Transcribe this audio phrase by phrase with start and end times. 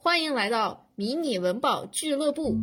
[0.00, 2.56] 欢迎来到迷你文保俱乐部。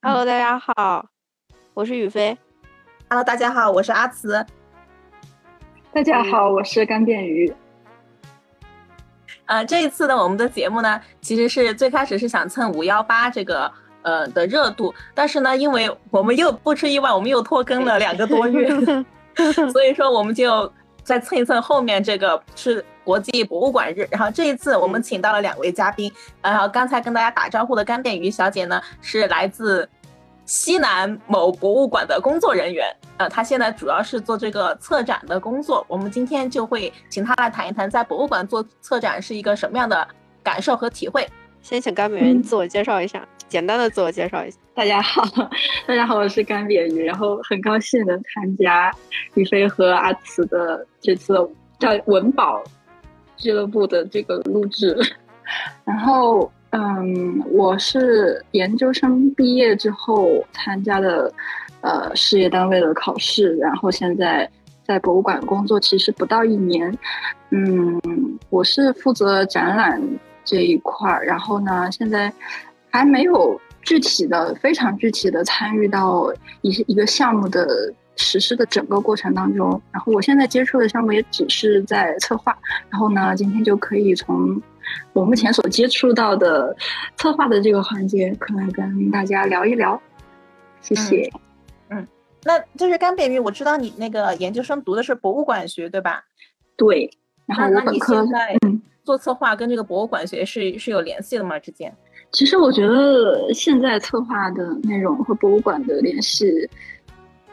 [0.00, 1.10] Hello，大家好，
[1.74, 2.38] 我是雨飞。
[3.10, 4.46] Hello，大家好，我是阿慈。
[5.92, 7.52] 大家好，我是干煸鱼。
[9.44, 13.70] 呃，这一次呢，我们的节目呢，其实是最开始是想蹭五幺八这个
[14.02, 18.68] 呃的热度，但是呢，因为我们又不出意外，我们又拖更了两个多月，
[19.72, 20.70] 所以说我们就
[21.02, 24.06] 再蹭一蹭后面这个是国际博物馆日。
[24.10, 29.88] 然后这一次我们请到了两位嘉宾，然后刚才跟大家打招呼的干煸鱼小姐呢，是来自
[30.44, 32.86] 西南某博物馆的工作人员。
[33.18, 35.84] 呃，他现在主要是做这个策展的工作。
[35.86, 40.08] 我们今天就会请他来谈一谈，在博物馆做策展是一个什么样的
[40.42, 41.28] 感受和体会。
[41.62, 44.58] 先请干瘪鱼自我介绍一下，简单的自我介绍一下。
[44.74, 45.22] 大家好，
[45.86, 48.90] 大家好，我是干瘪鱼，然后很高兴能参加
[49.34, 51.34] 宇飞和阿慈的这次
[51.78, 52.62] 叫文保
[53.36, 54.96] 俱乐部的这个录制。
[55.84, 61.32] 然后，嗯，我是研究生毕业之后参加的。
[61.82, 64.46] 呃，事业单位的考试，然后现在
[64.84, 66.94] 在博物馆工作，其实不到一年。
[67.48, 67.98] 嗯，
[68.50, 69.98] 我是负责展览
[70.44, 72.32] 这一块儿，然后呢，现在
[72.90, 76.32] 还没有具体的、非常具体的参与到
[76.62, 79.80] 一一个项目的实施的整个过程当中。
[79.92, 82.56] 然后我现在接触的项目也只是在策划，
[82.88, 84.60] 然后呢，今天就可以从
[85.12, 86.76] 我目前所接触到的
[87.16, 90.00] 策划的这个环节，可能跟大家聊一聊。
[90.80, 91.30] 谢谢。
[91.90, 92.08] 嗯嗯，
[92.44, 96.24] 那就是干煸鱼，我知道你那个研究生读的是博物馆学，对吧？
[96.76, 97.10] 对。
[97.46, 98.24] 然后我本科
[98.62, 98.80] 嗯
[99.10, 101.58] 做策划跟这个博物馆学是是有联系的吗？
[101.58, 101.92] 之间？
[102.30, 106.68] 其实我觉得现在策划的内容和博物馆的联系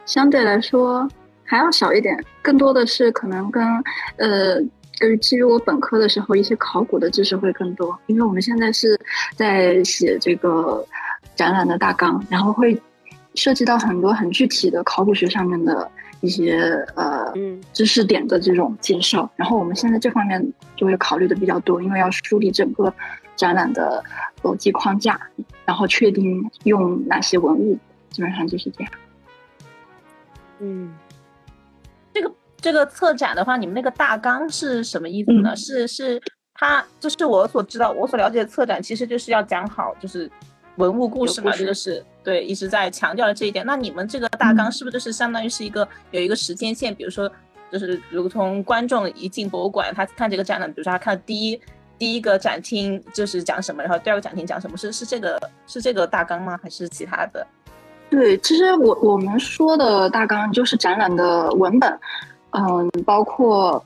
[0.06, 1.08] 相对来说
[1.42, 3.64] 还要少一点，更多的是可能跟
[4.18, 4.62] 呃。
[5.00, 8.98] 就是基于我本科的时候一些考古的知识会更多，因为我们现在是
[9.36, 10.84] 在写这个
[11.36, 12.76] 展览的大纲，然后会
[13.36, 15.88] 涉及到很多很具体的考古学上面的
[16.20, 16.58] 一些
[16.94, 17.32] 呃
[17.72, 22.92] 知识点的这种介绍，然后我们现在这方面就会考虑的比较多，因为要梳理整个
[23.36, 24.02] 展览的
[24.42, 25.20] 逻辑框架，
[25.64, 27.78] 然后确定用哪些文物，
[28.10, 28.92] 基本上就是这样。
[30.60, 30.92] 嗯，
[32.12, 35.50] 这个这个策展的话，你们那个大纲是什么意思呢？
[35.52, 36.22] 嗯、是是
[36.54, 40.30] 它就是我所知道，我所了解的策展其实就是要讲好就是。
[40.78, 43.66] 文物故事嘛，这个是对一直在强调的这一点。
[43.66, 46.94] 那你们这个大纲是不是就是相当于是一个有一个时间线？
[46.94, 47.30] 比如说，
[47.70, 51.60] 就是如同观众一进博物馆，他看这个展览，比如说他看第一
[51.98, 56.56] 第一个展厅就是讲什么，然后第二个展厅讲什么，是是这个是这个大纲吗？
[56.62, 57.44] 还是其他的？
[58.08, 61.98] 对，其实我我们说的大纲就是展览的文本，
[62.52, 63.84] 嗯，包括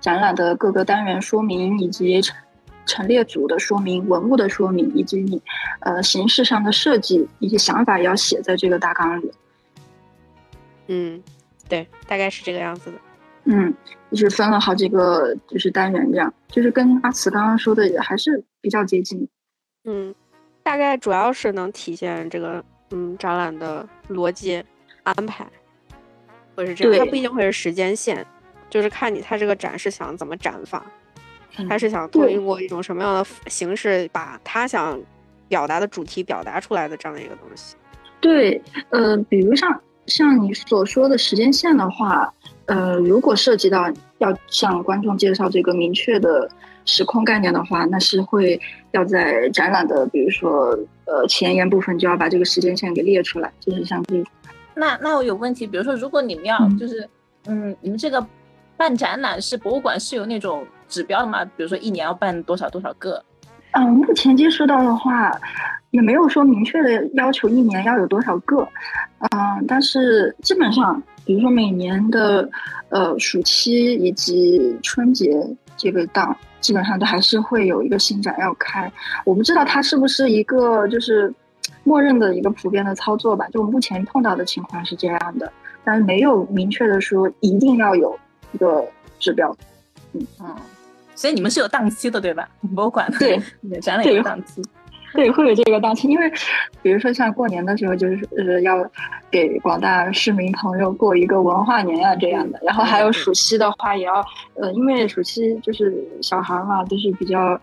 [0.00, 2.20] 展览的各个单元说明以及。
[2.86, 5.40] 陈列组的说明、文物的说明，以及你
[5.80, 9.30] 呃形式上的设计一些想法，也要写在这个大纲里。
[10.88, 11.22] 嗯，
[11.68, 12.98] 对，大概是这个样子的。
[13.44, 13.74] 嗯，
[14.10, 19.28] 就是分了好几个就是单元，这样就是跟阿慈刚刚说的也还是比较接近。
[19.84, 20.14] 嗯，
[20.62, 24.64] 大概主要是能体现这个嗯展览的逻辑
[25.02, 25.46] 安排，
[26.54, 27.04] 会是这样。
[27.04, 28.26] 它不一定会是时间线，
[28.70, 30.84] 就是看你它这个展是想怎么展法。
[31.68, 35.00] 他是想通过一种什么样的形式，把他想
[35.48, 37.76] 表达的主题表达出来的这样的一个东西。
[38.20, 38.60] 对，
[38.90, 42.32] 呃，比如像像你所说的时间线的话，
[42.66, 46.50] 呃，如果涉及到要向观众介绍这个明确的
[46.86, 48.58] 时空概念的话，那是会
[48.92, 54.24] 要在展览的，比如说呃前言部分就要把这个时间线给列出来，就是像这种。
[54.74, 57.02] 那那我有问题，比如说，如果你们要就是
[57.46, 58.26] 嗯，嗯，你们这个
[58.76, 60.66] 办展览是博物馆是有那种。
[60.88, 63.22] 指标的嘛，比如说一年要办多少多少个。
[63.72, 65.32] 嗯，目前接触到的话，
[65.90, 68.66] 也没有说明确的要求一年要有多少个。
[69.18, 72.48] 嗯，但是基本上，比如说每年的
[72.90, 75.44] 呃暑期以及春节
[75.76, 78.88] 这个档，基本上都还是会有一个新展要开。
[79.24, 81.34] 我不知道它是不是一个就是
[81.82, 83.48] 默认的一个普遍的操作吧？
[83.48, 85.52] 就目前碰到的情况是这样的，
[85.82, 88.16] 但是没有明确的说一定要有
[88.52, 88.84] 一个
[89.18, 89.52] 指标。
[90.12, 90.54] 嗯嗯。
[91.14, 92.48] 所以你们是有档期的，对吧？
[92.74, 93.40] 博物馆对
[93.80, 94.62] 展览有档期，
[95.14, 96.08] 对，会有这个档期。
[96.08, 96.30] 因为
[96.82, 98.84] 比如说像过年的时候，就是呃要
[99.30, 102.58] 给广大市民朋友过一个文化年啊这样的。
[102.62, 104.24] 然后还有暑期的话，也要
[104.54, 107.60] 呃，因为暑期就是小孩嘛，都是比较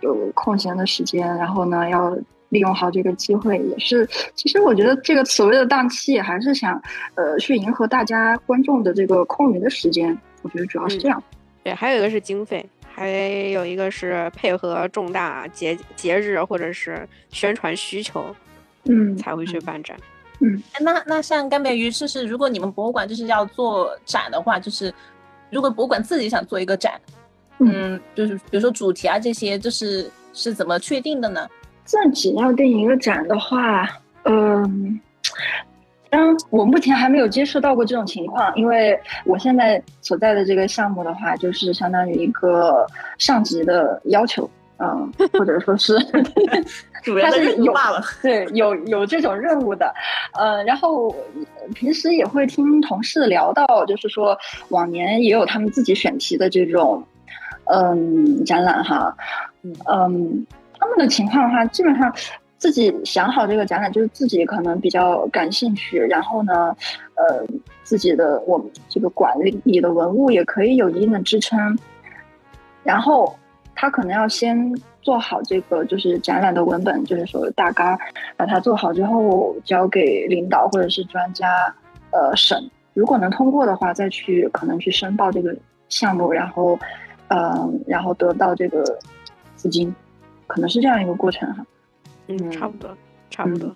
[0.00, 2.16] 有空闲的时间，然后呢要
[2.50, 6.80] 利用好这个机会，也是其实我觉得这个所谓的档期也还是想
[7.16, 11.20] 呃去迎合大家观众的这个空余的时间，我觉得主要是这样。
[11.64, 12.64] 对，还有一个是经费，
[12.96, 18.34] 还有一个是配合重大节节日或者是宣传需求，
[18.84, 19.94] 嗯，才会去办展。
[20.40, 24.92] 嗯，那那像干贝鱼，就是如果你们博物馆就是要做展的话，就是
[25.50, 26.98] 如果博物馆自己想做一个展，
[27.58, 31.46] 嗯，就是比如说主题啊这些，就是是怎么确定的呢？
[31.84, 33.86] 自己要定一个展的话，
[34.24, 34.98] 嗯，
[36.10, 42.86] 当然我目前还没有接触到过这种情况，因为我现在所在的这个项目的话，就是相当于一个
[43.18, 44.48] 上级的要求。
[44.78, 45.98] 嗯，或者说是
[47.22, 49.90] 他是有了， 对，有有这种任务的，
[50.34, 51.16] 呃，然后
[51.74, 54.36] 平时也会听同事聊到，就是说
[54.68, 57.02] 往年也有他们自己选题的这种，
[57.72, 59.16] 嗯，展览哈，
[59.90, 60.46] 嗯，
[60.78, 62.14] 他们的情况的话，基本上
[62.58, 66.76] 自己想好这个展览，就是自己可能比较感兴趣，然后呢，
[67.14, 67.46] 呃，
[67.82, 71.78] 自己的我们这个馆里的文物也可以有一定的支撑，
[72.82, 73.36] 然后。
[73.78, 77.94] 他可能要先做好这个，就是展览的文本，就是说大纲，
[78.34, 81.46] 把它做好之后交给领导或者是专家，
[82.10, 82.58] 呃，审。
[82.94, 85.54] 如果能通过的话，再去可能去申报这个
[85.90, 86.78] 项目，然后，
[87.28, 88.82] 嗯，然后得到这个
[89.56, 89.94] 资金，
[90.46, 91.62] 可能是这样一个过程哈。
[92.28, 92.96] 嗯，差不多，
[93.30, 93.74] 差不多。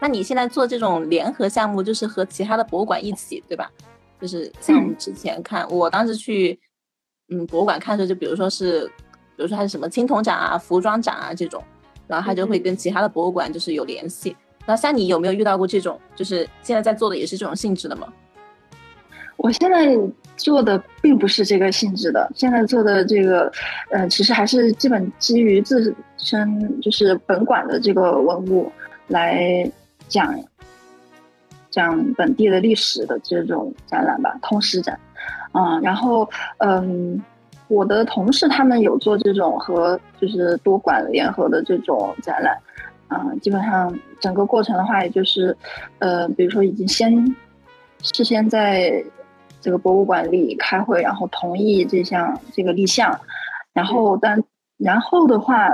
[0.00, 3.70] 那你现在做这种联合项目，就是和其他的博物馆一起，对吧？
[4.20, 6.58] 就是像我们之前看，我当时去，
[7.28, 8.90] 嗯，博物馆看的时候，就比如说是。
[9.34, 11.64] 比如说它是什么青铜展啊、服装展啊这种，
[12.06, 14.36] 然后他就会跟其他的博物馆就是有联系。
[14.66, 18.12] 那像你有没有遇到过这种，就是现在在做的也是这种性质的吗？
[19.38, 19.96] 我现在
[20.42, 23.50] 做的并不是这个性质的，现在做的这个，
[23.90, 28.70] 呃，其实还是基本基于自身就是本馆的这个文物
[29.08, 29.70] 来
[30.08, 30.34] 讲
[31.70, 34.98] 讲本地的历史的这种展览吧，通史展。
[35.52, 36.28] 嗯，然后
[36.58, 37.22] 嗯。
[37.68, 42.54] 我的同事他们有做这种和就是多馆联合的这种展览，
[43.08, 45.56] 啊，基本上整个过程的话，也就是，
[45.98, 47.34] 呃，比如说已经先
[48.02, 49.02] 事先在
[49.62, 53.18] 这个博物馆里开会，然后同意这项这个立项，
[53.72, 54.42] 然后但
[54.76, 55.70] 然后的话，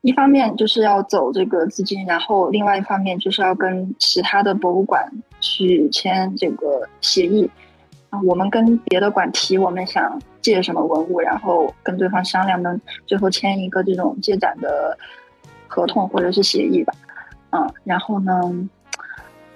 [0.00, 7.50] 一方面就是要走这个资金，然后另外一方面就是要跟其他的博物馆去签这个协议。
[8.10, 14.96] 啊，我们跟别的馆提我们想借什么文物，然后跟对方商量，能最后签一个这种借展的
[15.66, 16.94] 合同或者是协议吧。
[17.50, 18.32] 嗯，然后呢，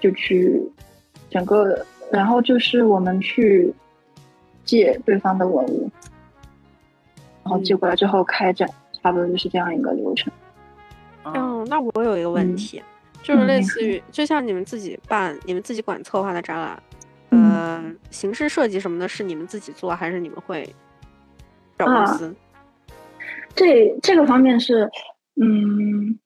[0.00, 0.60] 就去
[1.30, 3.72] 整个，然后就是我们去
[4.64, 5.90] 借对方的文物，
[7.42, 8.68] 然后借过来之后开展，
[9.02, 10.32] 差不多就是这样一个流程。
[11.24, 12.82] 嗯，那我有一个问题，
[13.22, 16.82] 就是类似于，就像你们自己办、你们自己管策划的展览。
[17.30, 20.68] 呃，形式设计什么的，是你们自己做，还是你们会
[21.78, 22.34] 找公司？
[23.54, 24.90] 这这个方面是，
[25.40, 26.18] 嗯，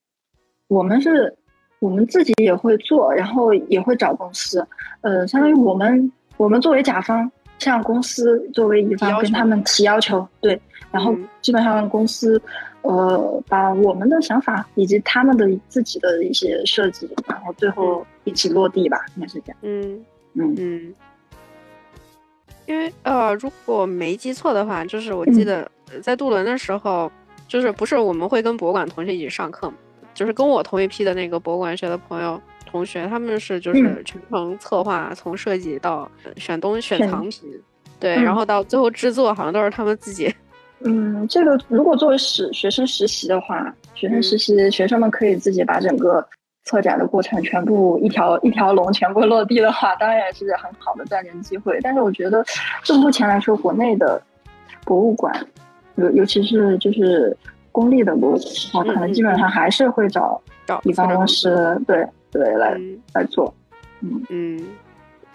[0.67, 1.37] 我们是，
[1.79, 4.67] 我们自己也会做，然后也会找公司。
[5.01, 12.41] 呃，相当于我们，我们作为甲方，向公司作为乙方跟他们提要求，对，然后基本上公司，
[12.83, 19.59] 呃，把我们的想法以及他们的自己的一些设计，然后最后一起落地吧，应该是这样。
[19.63, 20.05] 嗯。
[20.39, 20.95] 嗯嗯，
[22.67, 25.67] 因为呃，如果没记错的话，就是我记得
[26.03, 27.11] 在杜伦的时候，
[27.49, 29.77] 就是不是我们会跟博物馆同学一起上课嘛，
[30.17, 37.43] 就是跟我同一批的那个博物馆学的朋友同学，他们是就是全程策划，从设计到选东西、选藏品，
[38.01, 40.35] 对，然后到最后制作，好像都是他们自己。
[40.81, 46.27] 嗯，这个如果作为实学生实习的话，学生实习学生们可以自己把整个。
[46.69, 51.79] 策展的过程全部一条一条龙全部落地的话，当然是很好的锻炼机会。
[51.81, 52.45] 但是我觉得，
[52.83, 54.21] 就目前来说，国内的
[54.85, 55.33] 博物馆，
[55.95, 57.37] 尤尤其是就是
[57.77, 58.41] 公立的博物
[58.73, 62.75] 馆，可能基本上还是会找找乙方公司，对对来
[63.13, 63.53] 来做。
[64.01, 64.67] 嗯嗯。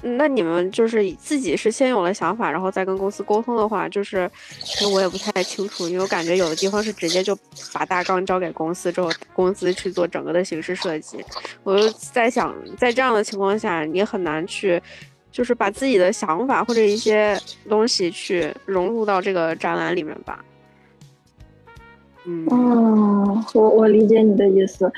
[0.03, 4.27] 那你们就是自己是先有了想法，然后再跟公司沟通的话，就是
[4.63, 7.38] 其实我也不太清楚，因为我感觉有的地方是直接就
[7.71, 11.24] 把大纲交给公司之后，公司去做整个的形式设计。
[11.62, 14.81] 我就在想，在这样的情况下，你很难去，
[15.31, 20.43] 就是把自己的想法或者一些东西去融入到这个展览里面吧。
[22.25, 24.91] 嗯，哦，我我理解你的意思，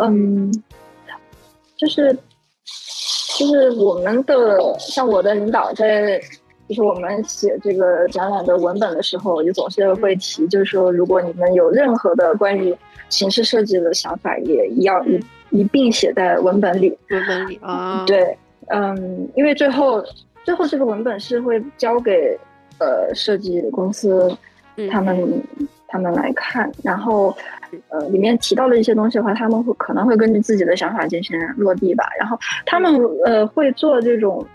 [0.00, 0.52] 嗯，
[1.76, 2.16] 就是。
[3.38, 6.20] 就是我们的像我的领导在
[6.68, 12.76] 就是我们写这个展览的文本的时候，也总是会提，就是说，如果你们有任何的关于
[13.10, 15.20] 形式设计的想法，也一样一
[15.60, 16.98] 一并写在文本里。
[17.10, 18.36] 文本里啊，对，
[18.70, 20.04] 嗯，因为最后
[20.42, 22.36] 最后这个文本是会交给
[22.80, 24.36] 呃设计公司
[24.90, 25.16] 他们
[25.88, 27.36] 他们来看，然后
[27.88, 32.08] 呃里面提到的一些东西的话，他们会可能会根据自己的想法进行落地吧。
[32.20, 34.46] 然后他们呃会做这种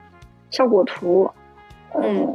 [0.49, 1.29] 效果图。
[1.95, 2.27] 嗯，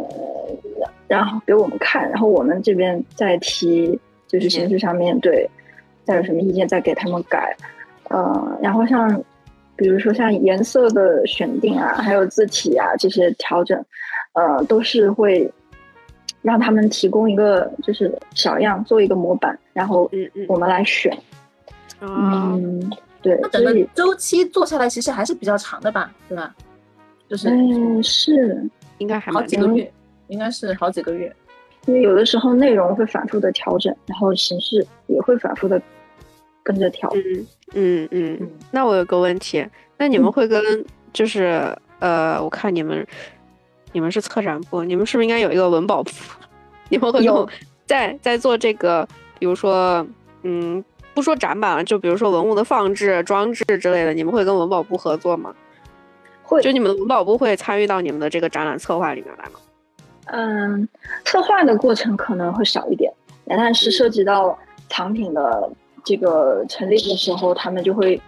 [1.08, 5.50] 然后给我们看，然后我们这边再提，就是形式上面对，
[6.04, 7.56] 再有什么意见再给他们改。
[8.04, 9.20] 呃，然后像，
[9.74, 13.84] 比如说像颜色的选定啊，还有字体啊这些调整，
[14.34, 15.50] 呃，都是会
[16.42, 20.10] 让他们提供一个就是小样，做一个模板，然后
[20.48, 21.16] 我们来选。
[22.00, 22.90] 嗯，
[23.20, 26.54] 对，那整个周期做下来其实还是比较长的吧，对吧？
[27.28, 28.68] 就是，嗯，是。
[28.98, 29.92] 应该还好几个月，
[30.26, 31.32] 应该是好几个月，
[31.86, 35.80] 因为有的时候内容会反复的调整，然后形式也会反复的
[36.64, 37.08] 跟着调。
[37.14, 38.50] 嗯嗯嗯。
[38.72, 39.64] 那我有个问题，
[39.96, 43.06] 那你们会跟就是呃，我看你们
[43.92, 46.10] 你们是策展部，你们是不是应该有一个文保部？
[46.88, 47.48] 你们会有
[47.86, 49.06] 在在做这个，
[49.38, 50.06] 比如说
[50.42, 50.82] 嗯，
[51.14, 55.54] 不说展板了，就比如说文物的放置、装置之类的，你们会跟文保部合作吗？
[56.42, 59.60] 会，就你们的文保部会参与到你们的这个展览策划里面来吗？
[60.26, 60.88] 嗯，
[61.24, 63.12] 策划的过程可能会少一点，
[63.46, 65.70] 但是涉及到藏品的
[66.04, 68.20] 这个陈列的时候，他们就会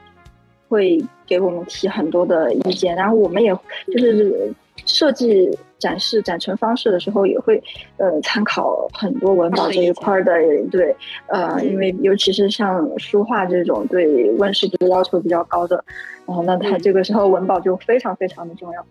[0.68, 3.54] 会给我们提很多的意见，然后我们也
[3.92, 4.52] 就是
[4.92, 7.62] 设计展示展陈方式的时候，也会
[7.96, 10.32] 呃参考很多文保这一块的
[10.70, 10.94] 对，
[11.28, 11.94] 呃，因为。
[12.02, 15.84] 尤其是像书画这种对问世的要求比较高的。
[16.26, 18.86] 然后，那它这个时候文保就非常非常的重要，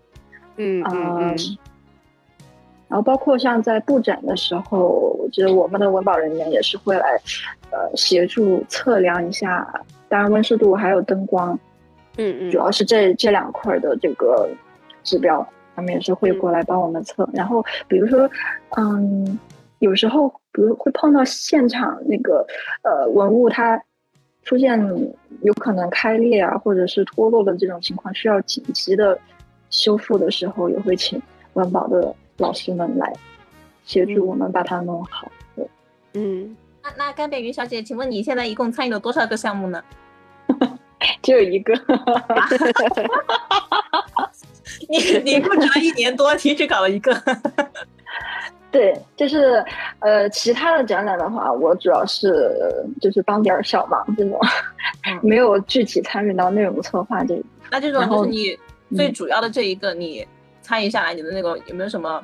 [0.58, 1.36] 嗯嗯，
[2.90, 7.18] 然后包括像在布展的时候，我觉得我们的文保人员也是会来，
[7.72, 9.66] 呃，协助测量一下，
[10.10, 11.58] 当然温湿度还有灯光，
[12.18, 14.50] 嗯嗯，主要是这这两块的这个
[15.04, 15.48] 指标，
[15.80, 17.28] 他们也是会过来帮我们测。
[17.34, 18.30] 然后比如说，
[18.78, 19.40] 嗯，
[19.80, 22.46] 有时候比如会碰到现场那个
[22.84, 23.82] 呃文物它。
[24.46, 24.80] 出现
[25.42, 29.20] 有可能开裂啊，或者是脱落的这种情况，需要紧急的
[29.70, 31.22] 修复的时候，也会请
[31.54, 33.14] 文保的老师们来
[33.84, 35.30] 协助我们把它弄好。
[35.56, 35.70] 对，
[36.14, 39.84] 嗯，那那甘北云小姐，请问你现在一共参与了多少个项目呢？
[41.22, 41.76] 只有一个。
[44.88, 47.16] 你你入职了一年多，其实搞了一个。
[48.72, 49.66] 对，就是
[49.98, 52.56] 呃，其他的展览的话，我主要是
[53.02, 54.40] 就是帮点小忙这种，
[55.24, 57.42] 没有具体参与到内容策划这。
[57.72, 58.56] 那这种就是你
[58.96, 60.24] 最主要的这一个，你
[60.62, 62.24] 参与下来，你的那个有没有什么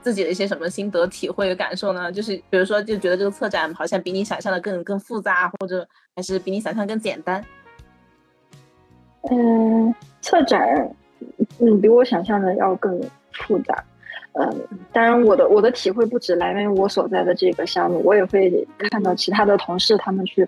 [0.00, 2.10] 自己的一些什么心得体会感受呢？
[2.10, 5.86] 就是比如说，就觉得这个策展好像比你想象的更更复杂，或者
[6.16, 7.44] 还是比你想象更简单？
[9.30, 10.66] 嗯，策展
[11.60, 13.00] 嗯比我想象的要更
[13.32, 13.82] 复杂。
[14.32, 14.52] 嗯，
[14.92, 20.44] 当然，我的我的体会不止来源于我所在的这个项目，我也会看到其他的同事他们去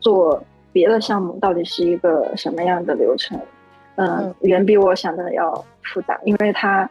[0.00, 0.42] 做
[0.72, 3.38] 别的项目，到底是一个什么样的流程？
[3.94, 6.88] 嗯，远比我想的要复杂，因为它，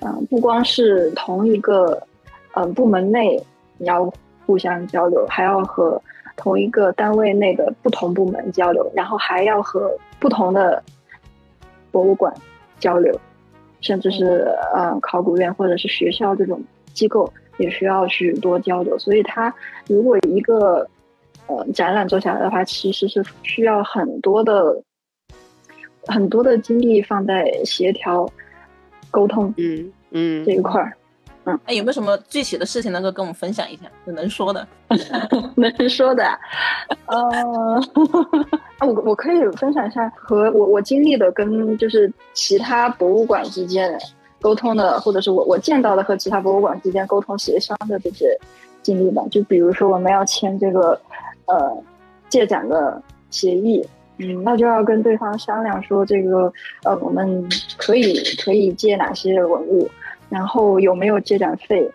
[0.00, 2.00] 嗯，不光是同一个，
[2.54, 3.36] 嗯，部门内
[3.78, 4.08] 你要
[4.46, 6.00] 互相交流，还要和
[6.36, 10.80] 同一个单位内的不同部门交流，然后还要和不同的
[11.90, 12.32] 博物馆
[12.80, 13.16] 交流。
[13.82, 19.50] 甚至是呃考古院或者是学校这种机构也需要去多交流，所以它
[19.88, 20.86] 如果一个
[21.46, 24.82] 呃展览做下来的话，其实是需要很多的
[26.06, 28.30] 很多的精力放在协调
[29.10, 30.92] 沟通嗯嗯这一块儿。
[31.50, 33.82] 嗯，哎，有没有什么具体的事情能够跟我们分享一下？
[34.04, 34.66] 能说的，
[35.56, 36.24] 能说的，
[37.06, 37.18] 呃，
[38.86, 43.98] 我我可以分享一下和我我经历的跟就是其他博物馆之间
[44.40, 48.38] 沟通的，或者是我我见到的和其他博物馆之间沟通协商的这些
[48.82, 49.22] 经历吧。
[49.30, 50.98] 就比如说我们要签这个
[51.46, 51.76] 呃
[52.28, 53.86] 借展的协议，
[54.18, 56.52] 嗯，那就要跟对方商量说这个
[56.84, 59.88] 呃我们可以可以借哪些文物。
[60.30, 61.90] 然后有没有借展费？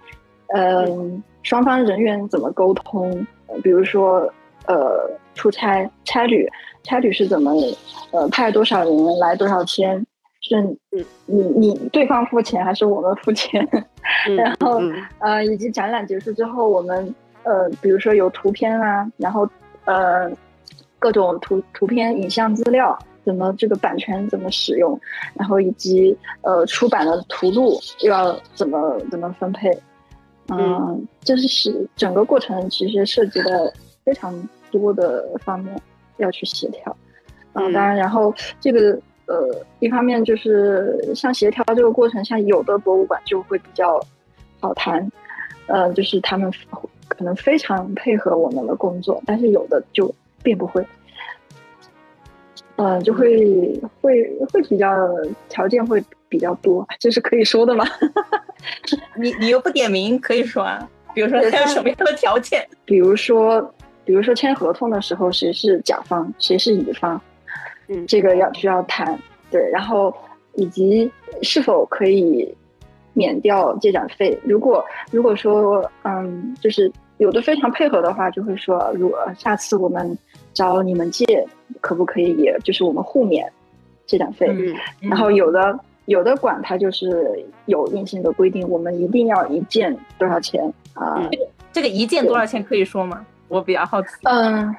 [0.49, 3.25] 嗯，双方人员怎么沟通？
[3.63, 4.31] 比如说，
[4.67, 6.47] 呃，出差差旅，
[6.83, 7.51] 差旅是怎么？
[8.11, 10.05] 呃，派多少人来多少天？
[10.41, 10.61] 是
[11.25, 13.67] 你你对方付钱还是我们付钱？
[14.37, 14.79] 然后
[15.19, 19.49] 呃，以及展览结束之后，我们呃，比如说有图片啊，然后
[19.85, 20.31] 呃，
[20.99, 24.97] 各种图图片、影像资料，怎么这个版权怎么使用，
[25.33, 29.75] 然后以及呃出版的图录又要怎么怎么分配，
[30.49, 34.33] 嗯，这是是整个过程其实涉及的非常
[34.69, 35.75] 多的方面
[36.17, 36.95] 要去协调，
[37.53, 43.99] 嗯，当然，然后这个呃一方面就是像协调这个过程，像有的博物馆就会比较
[44.59, 45.11] 好谈，
[45.65, 46.53] 呃，就是他们
[47.07, 50.13] 可能非常配合我们的工作，但是有的就
[50.43, 50.85] 并不会。
[52.77, 54.93] 嗯，就会会会比较
[55.47, 57.85] 条件会比较多，这是可以说的吗？
[59.15, 60.85] 你你又不点名，可以说啊。
[61.13, 62.67] 比如说他有什么样的条件？
[62.83, 63.61] 比如说，
[64.03, 67.19] 比如说签合同的时候，谁是甲方，谁是乙方？
[67.87, 69.17] 嗯，这个要需要谈。
[69.49, 70.13] 对，然后
[70.55, 71.09] 以及
[71.41, 72.53] 是否可以
[73.13, 74.37] 免掉借展费？
[74.43, 80.17] 如果如果说嗯，就是有的非常配合的话，就会说，如果下次我们。
[80.55, 81.45] 找你们借，
[81.81, 82.33] 可不可以？
[82.37, 83.47] 也就是我们互免
[84.07, 84.47] 借展费。
[84.49, 91.21] 嗯然后有的有的馆它就是有硬性的规定，我们一定要一件多少钱啊？
[91.71, 93.23] 这个一件多少钱可以说吗？
[93.47, 94.07] 我比较好奇。
[94.23, 94.73] 嗯，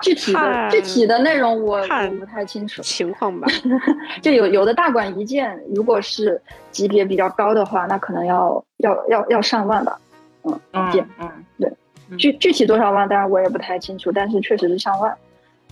[0.00, 1.80] 具体的具体的内容我
[2.18, 3.46] 不太清楚，情况吧。
[4.20, 6.40] 就有有的大馆一件，如果是
[6.70, 9.98] 级别比较高的话，那可能要要要要上万吧。
[10.42, 11.72] 嗯，一件，嗯，对。
[12.16, 15.14] 具具体多少万，当然我也不太清楚，但是确实是上万。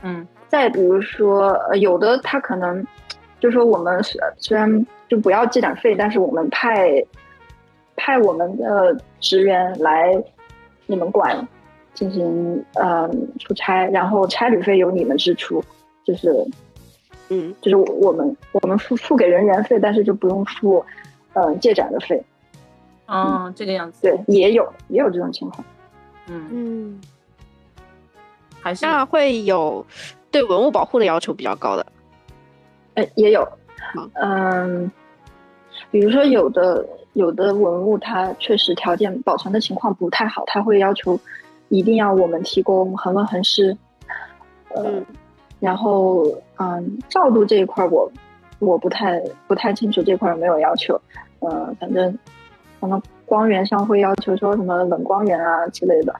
[0.02, 2.84] 嗯，再比如说，呃，有的他可能
[3.40, 4.02] 就说我们
[4.36, 7.02] 虽然就不要借展费，但是我们派
[7.96, 10.22] 派我们的职员来
[10.84, 11.46] 你们馆
[11.94, 15.64] 进行呃出差，然后差旅费由你们支出，
[16.04, 16.30] 就是
[17.30, 20.84] 嗯，就是我们我们付付给人员费，但是就不用付
[21.32, 22.22] 嗯借展的费。
[23.06, 24.02] 哦，这个样子。
[24.02, 25.64] 对，也有也有这种情况。
[26.26, 26.48] 嗯。
[26.50, 27.00] 嗯，
[28.60, 29.84] 还是那会有
[30.30, 31.86] 对文物保护的要求比较高的，
[32.94, 33.46] 呃，也有，
[34.14, 34.90] 嗯，
[35.90, 41.18] 比如说有的有的文物它确实条件保存的情况不太好，它会要求
[41.68, 43.76] 一定要我们提供恒温恒湿，
[44.74, 45.04] 嗯，
[45.60, 46.24] 然后
[46.56, 48.10] 嗯，照度这一块我
[48.58, 51.00] 我不太不太清楚这块有没有要求，
[51.40, 52.18] 嗯，反正
[52.86, 53.02] 可能。
[53.28, 56.14] 光源上会要求说什么冷光源啊之类的，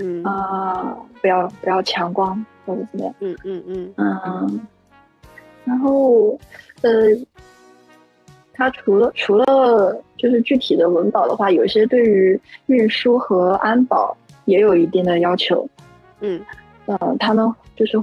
[0.00, 0.24] 嗯。
[0.24, 3.92] 啊，不要不要强光或者怎么样，嗯嗯嗯。
[3.98, 4.60] 嗯，
[5.66, 6.38] 然后
[6.80, 6.90] 呃，
[8.54, 14.16] 它除了除了就是具体的文保的话，有些对于运输和安保
[14.46, 15.68] 也有一定的要求，
[16.20, 16.40] 嗯，
[16.86, 18.00] 呃，他们就是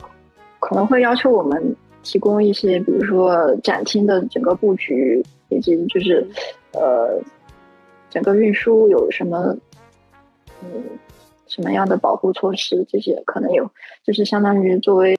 [0.59, 6.23] 可能会要求我们提供一些，比如说展厅的整个布局，以及就是
[6.73, 7.19] 呃。
[8.15, 9.53] 整个运输有什么，
[10.63, 10.81] 嗯，
[11.47, 12.85] 什么样的保护措施？
[12.87, 13.69] 这些可能有，
[14.05, 15.13] 就是相当于作为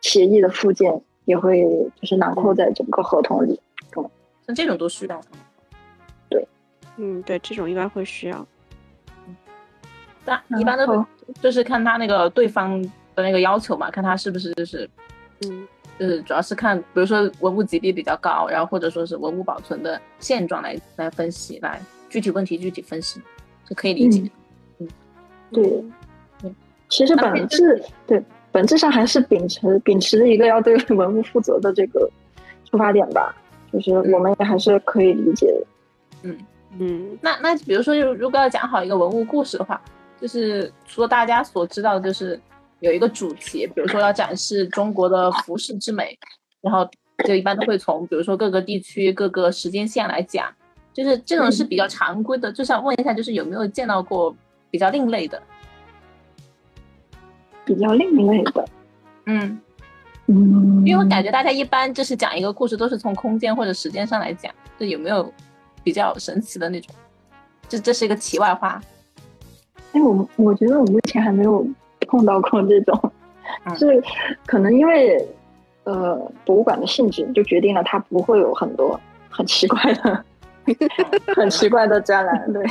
[0.00, 1.62] 协议的附件，也会
[2.00, 3.60] 就是囊括在整个合同里。
[3.96, 4.10] 嗯，
[4.44, 5.20] 像这种都需要。
[6.28, 6.44] 对，
[6.96, 8.44] 嗯，对，这种一般会需要。
[10.24, 11.06] 但一般都
[11.40, 12.82] 就是看他那个对方
[13.14, 14.90] 的那个要求嘛，看他是不是就是，
[15.42, 15.68] 嗯，
[16.00, 21.80] 就是主要是看，比如说文物级别比较高，然后或者说是文物保存的现状来来分析来。
[22.10, 23.18] 具体问题具体分析，
[23.66, 24.30] 是可以理解。
[24.78, 24.88] 嗯，
[25.50, 25.62] 对，
[26.42, 26.54] 对，
[26.88, 32.10] 其实本质对本质上还是秉持秉持着一个要对文物负责的这个
[32.68, 33.34] 出发点吧，
[33.72, 35.66] 就是我们也还是可以理解的。
[36.24, 36.36] 嗯
[36.78, 39.80] 嗯，那那比如说，就如果要讲好一个文物故事的话，
[40.20, 42.38] 就是除了大家所知道的，就是
[42.80, 46.18] 有一个主题，比如说要展示中国的服饰之美，
[46.60, 46.88] 然后
[47.24, 50.52] 就一般都会从比如说各个地区、各个时间线来讲。
[50.92, 54.34] 就是这种是比较常规的，就想问一下，就是有没有见到过
[54.70, 55.40] 比较另类的？
[57.64, 58.68] 比较另类的，
[59.26, 59.60] 嗯
[60.26, 65.32] 嗯，因为我感觉大家一般就是讲一个故事，都是从空间或者时间上来讲，就有没有
[65.84, 66.94] 比较神奇的那种？
[67.68, 68.82] 这这是一个题外话。
[69.92, 71.64] 哎，我我觉得我目前还没有
[72.08, 73.12] 碰到过这种，
[73.78, 74.02] 是
[74.46, 75.24] 可能因为
[75.84, 78.98] 呃博物馆的性质就决定了它不会有很多
[79.28, 80.24] 很奇怪的。
[81.36, 82.62] 很奇怪的专栏，对。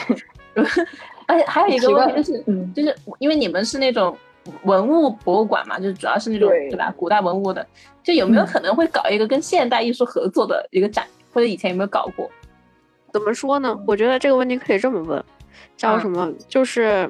[1.27, 4.17] 而 且还有一个问题就是，嗯，就是因为你们是那种
[4.63, 7.65] 文物博物馆嘛，就是主要是那种对吧，古代文物的，
[8.03, 12.29] 就有没有可能会搞一个跟现代艺术合作的一个展，或者以前有没有搞过？
[13.13, 13.79] 怎么说呢？
[13.88, 15.23] 我觉得这个问题可以这么问，
[15.77, 16.31] 叫什么？
[16.47, 17.09] 就是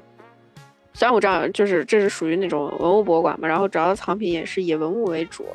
[0.93, 5.45] 虽然我知道，就是这是属于那种文物博物馆嘛，然后主要的藏品也是以文物为主，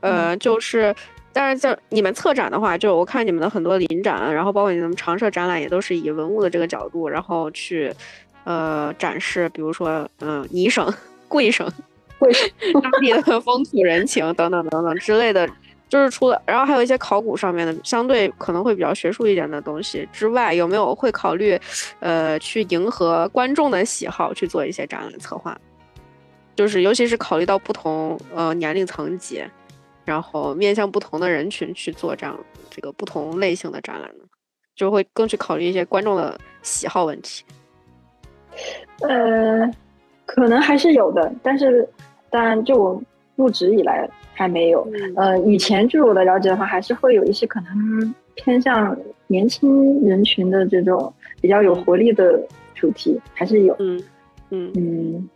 [0.00, 0.94] 呃，就是。
[1.34, 7.92] 但是在你们策展的话，就我看你们的很多临展，然后包括你们常设展览，也都是以文物的这个角度，然后去，
[8.44, 10.88] 呃，展示，比如说，嗯，泥省、
[11.28, 11.68] 贵省，
[12.20, 12.80] 为什么？
[12.80, 15.48] 当地的风土人情等等等等之类的，
[15.88, 21.60] 就是除了，然后还有一些考古上面的，相对可能会比较学术一点的东西之外，有没有会考虑，
[21.98, 25.58] 呃，去迎合观众的喜好去做一些展览策划？
[26.54, 29.42] 就是尤其是考虑到不同呃年龄层级，
[30.04, 32.38] 然后面向不同的人群去做这样
[32.70, 34.24] 这个不同类型的展览呢，
[34.74, 37.44] 就会更去考虑一些观众的喜好问题。
[39.00, 39.68] 呃，
[40.26, 41.88] 可能还是有的，但是
[42.30, 43.02] 当然就我
[43.36, 44.86] 入职以来还没有。
[45.16, 52.40] 呃，以前据我的了解的话，还是会有一些可能偏向年轻人群的这种比较有活力的
[52.74, 53.74] 主题，还是有。
[53.78, 54.02] 嗯
[54.50, 55.28] 嗯嗯。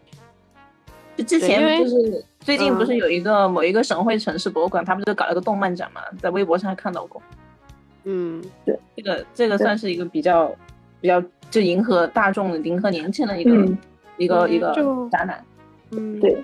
[1.18, 7.20] 就之前就是最近不是有一个某一个省会城市博物馆，他们就搞了个动漫展嘛，在微博上还看到过。
[8.04, 10.54] 嗯，对，这个这个算是一个比较
[11.00, 13.76] 比较就迎合大众、迎合年轻的一个
[14.16, 14.72] 一个一个
[15.10, 15.44] 展览。
[15.90, 16.36] 嗯，对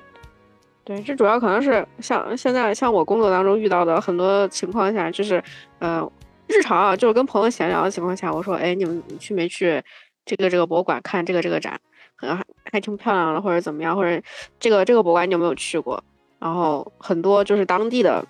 [0.85, 5.41] 对，这主要可能是像现在像我工作当中遇到的很多情况下，就是
[5.79, 6.05] 呃
[6.49, 9.81] 日常啊，就是跟朋友闲聊的情况下，我说哎，你们去没去
[10.27, 11.81] 这个这个博物馆看这个这个展？
[12.17, 14.23] 可能还还挺漂亮的，或者怎么样，或者
[14.59, 16.03] 这个这个博物馆你有没有去过？
[16.39, 18.25] 然后很多就是当地的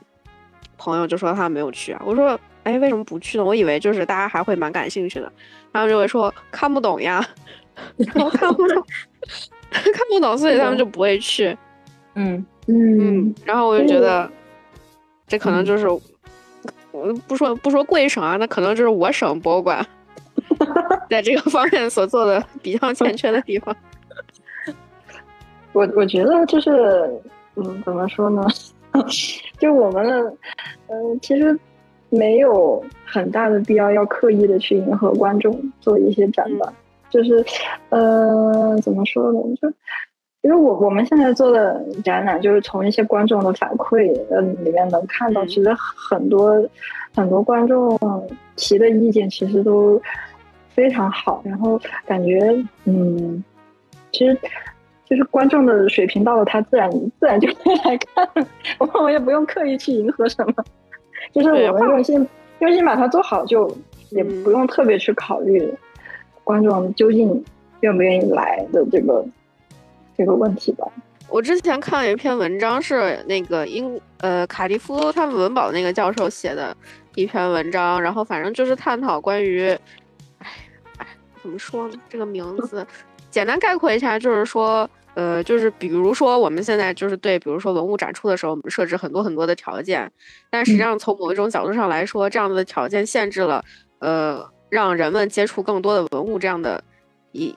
[0.79, 2.03] 朋友就说他们没有去啊。
[2.05, 3.45] 我说，哎，为什么不去呢？
[3.45, 5.33] 我以为就是大家还会蛮感兴趣的。
[5.73, 7.25] 他们就会说看不懂呀，
[7.97, 8.85] 然后看不懂，
[9.71, 11.57] 看不懂，所以他们就不会去。
[12.15, 14.31] 嗯嗯，然后我就觉得，
[15.27, 15.89] 这可能就是，
[16.93, 19.85] 我不说不说贵省啊，那可能就是我省博物馆。
[21.11, 23.75] 在这个方面所做的比较欠缺的地方，
[25.73, 26.71] 我我觉得就是，
[27.57, 28.47] 嗯，怎么说呢？
[29.59, 30.37] 就我们，
[30.89, 31.59] 嗯，其实
[32.11, 36.73] 没有很大的必要要刻意的去迎合观众做一些展览。
[37.11, 37.45] 就是，
[37.91, 39.41] 呃，怎么说呢？
[39.61, 39.69] 就
[40.43, 46.69] 因为我我们现在做的展览，就是从一些观众的反馈嗯里面能看到，其实很多
[47.15, 47.99] 很多观众
[48.57, 50.01] 提的意见，其实都。
[50.75, 52.41] 非常好，然后感觉
[52.85, 53.43] 嗯，
[54.11, 54.37] 其实
[55.05, 58.29] 就是观众的水平到了，他自然自然就会来看，
[58.79, 60.65] 我们也不用刻意去迎合什么，
[61.33, 62.27] 就是我们用心
[62.59, 63.73] 用心把它做好，就
[64.11, 65.73] 也不用特别去考虑
[66.43, 67.45] 观众究竟
[67.81, 69.25] 愿不愿意来的这个
[70.19, 70.87] 这个问题吧。
[71.29, 76.77] 我之前看了一篇文章，是那个英呃卡迪夫他们文保那个教授写的
[77.15, 79.77] 一篇文章，然后反正就是探讨关于。
[81.45, 81.95] 怎么说呢？
[82.09, 82.87] 这个名字
[83.31, 90.11] 简单概括一下，就是说，呃，就是比如说我们现在就是对，比如说文物展出的时候，我们设置很多很多的条件，
[90.49, 93.63] 但实际上从某一种角度上来说，这样的条件限制了，
[93.99, 96.83] 呃，让人们接触更多的文物这样的，
[97.33, 97.55] 一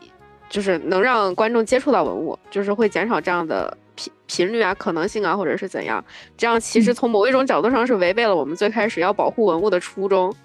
[0.49, 6.03] 就是能让观众接触到文物，就是会减少这样的频频率啊、可能性啊，或者是怎样？
[6.35, 10.35] 这样其实从某一种角度上是违背了我们最开始要保护文物的初衷。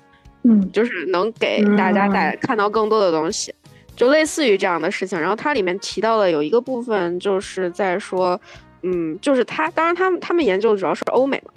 [0.44, 3.55] 嗯，就是能给大家带看到更多的东西，
[3.94, 5.20] 就类似于这样的事情。
[5.20, 8.40] 然后它里面提到了有一个部分，就是在说，
[8.83, 11.52] 嗯，就是他，当然他们他们研究主要是欧美嘛，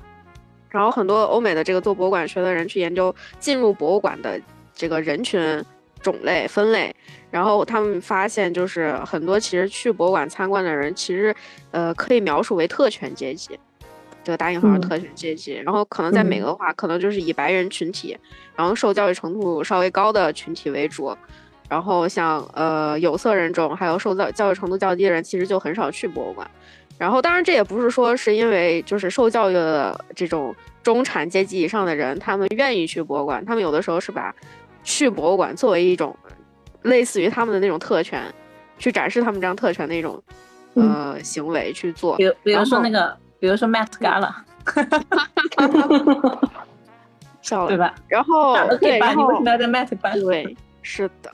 [0.69, 4.39] 然后很多欧美的这个做博物馆学的人去研究进入博物馆的
[4.73, 5.63] 这个人群
[6.01, 6.95] 种类分类，
[7.31, 11.35] 然后他们发现就是很多其实去博物馆参观的人，其实
[11.71, 13.59] 呃可以描述为特权阶级。
[14.25, 18.17] 这个大引号的特权阶级，然后可能在美国的话，可能就是以白人群体，
[18.55, 21.15] 然后受教育程度稍微高的群体为主，
[21.69, 26.49] 然后像呃有色人种，还有受教教育程度较低的人，其实就很少去博物馆。
[26.97, 34.33] 然后当然这也不是说是因为就是受教育的这种中产阶级以上的人，他们愿意去博物馆，他们有的时候是把
[34.83, 36.17] 去博物馆作为一种
[36.81, 38.23] 类似于他们的那种特权，
[38.79, 40.19] 去展示他们这样特权的一种
[40.73, 42.15] 呃行为去做。
[42.17, 43.15] 比比如说那个。
[43.45, 44.34] 比如说 Met Gala，
[47.43, 47.93] 笑了对吧？
[48.08, 50.19] 然后对，然后在 Met 办？
[50.19, 51.31] 对，是的。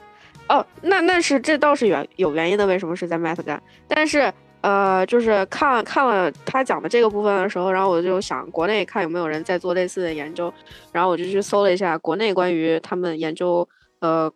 [0.49, 3.63] 哦，那那是这倒是原有原因的，为什么是在 Met 干？
[3.87, 10.53] 但是呃，就是看看了他讲的这个部分的时候，然后我就想国内看有没有人在做类似的研究，
[10.91, 13.65] 然后我就去搜了一下国内关于他们研究
[13.99, 14.29] 呃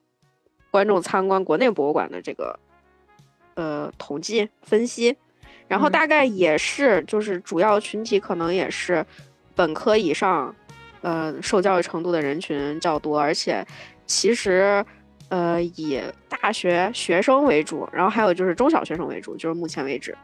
[0.72, 2.58] 观众参观国内博物馆的这个
[3.56, 5.18] 呃统计分析。
[5.67, 9.06] 然后大概也是，就是主要群体可能也是
[9.56, 10.54] 本科以上，
[11.01, 13.65] 呃，受教育程度的人群较多，而且
[14.06, 14.86] 其实，
[15.30, 15.99] 呃，以
[16.30, 20.15] 大学学生为主，然后还有就是中小学生为主，就是目前为止，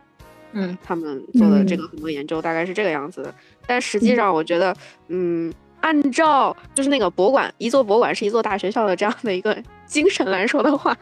[0.53, 3.33] 嗯，他们做的这个很多研究大概是这个样子的。
[3.65, 4.75] 但实际上，我觉得，
[5.07, 10.95] 嗯，按照就是那个博物馆，一座博物馆是一座大学校的这样的一个精神来说的话，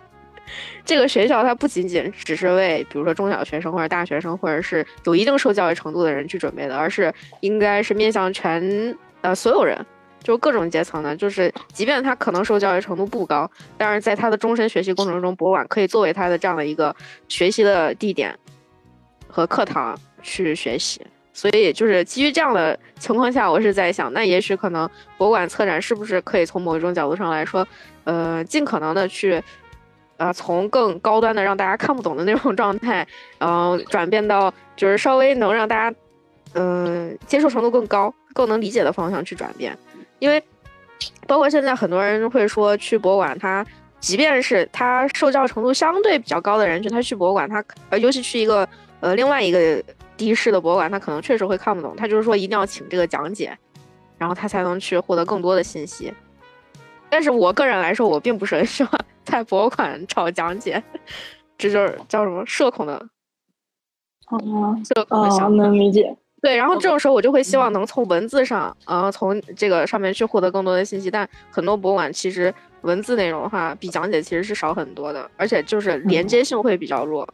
[0.86, 9.86] 这个学校它不仅仅只是为比如说中小学生或者大学生或者是有一定受教育程度的人去准备的，而是应该是面向全呃所有人，
[10.24, 16.96] 就各种阶层的，就是即便他可能受教育程度不高，但是在他的终身学习过程中，博物馆可以作为他的这样的一个
[17.28, 18.38] 学习的地点
[19.28, 21.02] 和课堂去学习。
[21.32, 27.66] 所以就是基于这样的情况下，我是在想，那也许可能博物馆策展是不是可以从某一种角度上来说，
[28.04, 29.42] 呃，尽可能的去，
[30.20, 33.08] 呃，从更高端的让大家看不懂的那种状态，
[33.40, 35.98] 然后转变到就是稍微能让大家，
[36.54, 39.76] 嗯，接受程度更高、更能理解的方向去转变。
[40.20, 40.44] 因为
[41.26, 43.66] 包括现在很多人会说去博物馆，他
[44.00, 48.68] 即便是他受教程度相对比较高的人群，他去博物馆，他呃，尤其去一个
[49.00, 49.84] 呃另外一个。
[50.20, 53.58] 地市的博物馆，他可能确实会看不懂，他就是说一定要请这个讲解，
[54.18, 56.14] 然后他才能去获得更多的信息。
[57.10, 60.82] 但是我个人来说，我并不是很喜欢在博物馆找讲解，
[61.58, 62.94] 这就是叫什么社恐的，
[64.30, 66.16] 哦，社恐的想能理解。
[66.42, 71.12] 对，然后这种时候我就会希望能从文字上，呃，从这个上面去获得更多的信息。
[71.12, 77.28] 但很多博物馆其实文字内容的话，比讲解其实是少很多的，而且就是连接性会比较弱。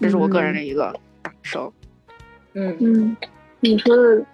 [0.00, 0.94] 这是我个人的一个。
[1.20, 1.70] 感受，
[2.52, 3.16] 嗯嗯，
[3.58, 4.24] 你说的，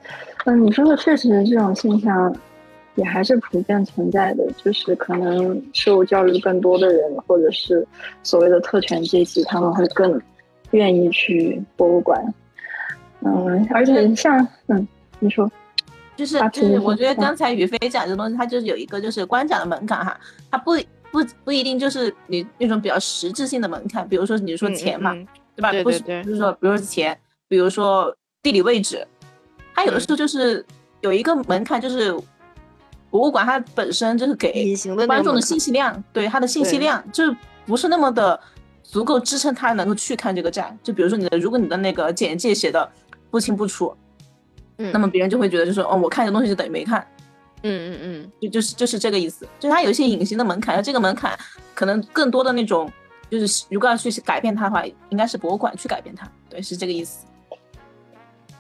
[0.45, 2.37] 嗯，你说的确实这种现象
[2.97, 7.87] 也还是普遍存在的，就是可能受教育更多的人，或者是
[8.23, 10.21] 所谓的特权阶级，他们会更
[10.73, 12.23] 愿意去博物馆。
[13.21, 14.87] 嗯，而且像，嗯，
[15.21, 15.51] 你说，
[16.17, 20.19] 就是就是，我觉得刚才宇飞讲这东西，它就是有一个就是观展的门槛哈，
[20.51, 20.73] 它不
[21.11, 25.17] 不不一定就是你那种比较实质性的门槛，比如说你说钱嘛。
[25.57, 25.71] 对吧？
[25.85, 29.07] 不是，就是说，比如说钱，比如说地理位置，
[29.73, 30.67] 它有的时候就是
[31.01, 32.13] 有一个门槛，就是
[33.15, 34.75] 博物馆它本身就是给
[35.07, 37.23] 观众的信息量，对它的信息量就
[37.65, 38.41] 不是那么的
[38.83, 40.77] 足够支撑他能够去看这个展。
[40.83, 42.91] 就比如说你的，如果你的那个简介写的
[43.31, 43.97] 不清不楚，
[44.79, 47.07] 嗯，那么别人就会觉得就是哦，我看这东西就等于没看，
[47.63, 51.39] 嗯嗯嗯，就就是就是这个意思，就是它有一些隐形的门槛，这个门槛
[51.73, 52.93] 可能更多的那种。
[53.31, 56.29] 就是如果要去改变它的话，应该是博物馆去改变它。
[56.51, 57.25] 对，是这个意思。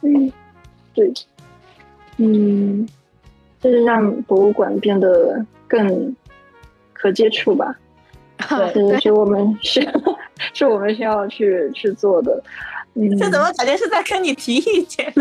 [0.02, 0.32] 嗯，
[0.94, 1.12] 对，
[2.18, 2.88] 嗯，
[3.64, 6.14] 就是让博物馆变得更
[6.92, 7.74] 可接触吧。
[8.74, 9.80] 对，是我们是，
[10.52, 12.42] 是我们需要去去做的。
[12.92, 15.10] 嗯，这怎么感觉是在跟你提意见？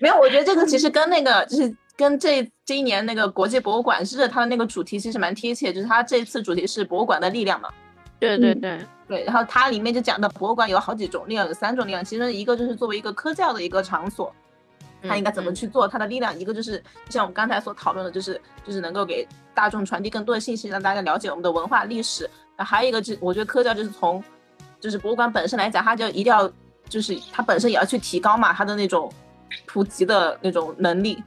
[0.00, 1.74] 没有，我觉得这个其实跟那个就是。
[1.98, 7.68] 跟这这一年那个国际博物馆日，它的那个主题其实蛮贴切，就是它这次主题是博物馆的力量嘛。
[8.20, 14.32] 对对对对，然后它里面就讲到博物馆有好几种力量，有三种力量，其中一个就是作为一个科教的一个场所，
[15.02, 22.28] 它应该怎么去做他的力量，一个就是像我们刚才所讨论的，就是就是能够给大众传递更多的信息，让大家了解我们的文化历史。
[22.56, 24.22] 那还有一个就我觉得科教就是从
[24.80, 26.50] 就是博物馆本身来讲，它就一定要
[26.88, 29.12] 就是它本身也要去提高嘛，它的那种
[29.66, 31.22] 普及的那种能力。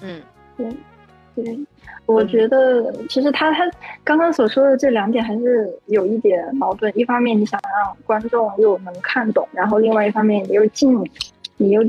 [0.00, 0.22] 嗯，
[0.56, 0.76] 对，
[1.34, 1.58] 对，
[2.04, 3.62] 我觉得其实他他
[4.02, 6.92] 刚刚所说的这两点还是有一点矛盾。
[6.98, 10.98] 一方面你想让观众又能看懂，然后另外一方面你又尽
[11.56, 11.82] 你又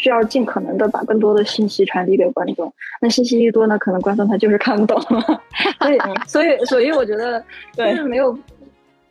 [0.00, 2.72] 需要尽可能的把更多的信息传递给观众。
[3.00, 5.00] 那信息一多呢，可能观众他就是看不懂。
[5.78, 8.38] 所以 所以所以我觉得就是没有，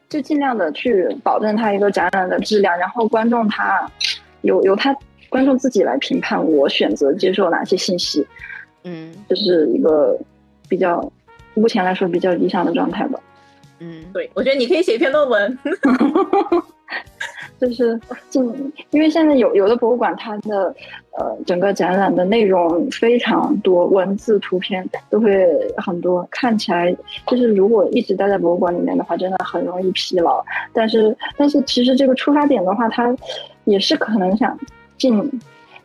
[0.10, 3.90] 就尽量的去保证他一个展览的质量，然后观众他
[4.42, 4.96] 有由他。
[5.30, 8.26] 观众自己来评判，我选择接受哪些信息，
[8.86, 10.18] 嗯，这是一个
[10.70, 11.12] 比较
[11.54, 13.20] 目前来说比较理想的状态吧。
[13.80, 15.60] 嗯，对，我觉得你可以写一篇论文，
[17.60, 18.44] 就是进，
[18.92, 20.74] 因为现在有有的博物馆，它的
[21.18, 26.96] 呃整个展览的内容非常多，文字、图片都会很多，看起来
[27.28, 30.44] 就是如果一直待在博物馆里面的话，真的很容易疲劳。
[30.74, 33.16] 但是但是其实这个出发点的话，它
[33.66, 34.58] 也是可能想。
[34.98, 35.40] 尽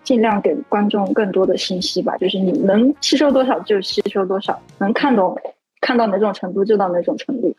[0.04, 5.38] 尽量给观众更多的信息吧，就是你能吸收多少就吸收多少，能看懂
[5.82, 7.54] 看到哪种程度就到哪种程度。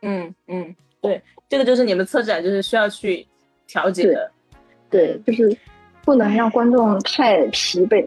[0.00, 3.26] 嗯嗯，对，这个就是你们策展就是需要去
[3.66, 4.30] 调节的。
[4.90, 5.56] 对，就是
[6.04, 8.06] 不能让观众太疲惫，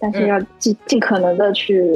[0.00, 1.94] 但是要尽尽可能的去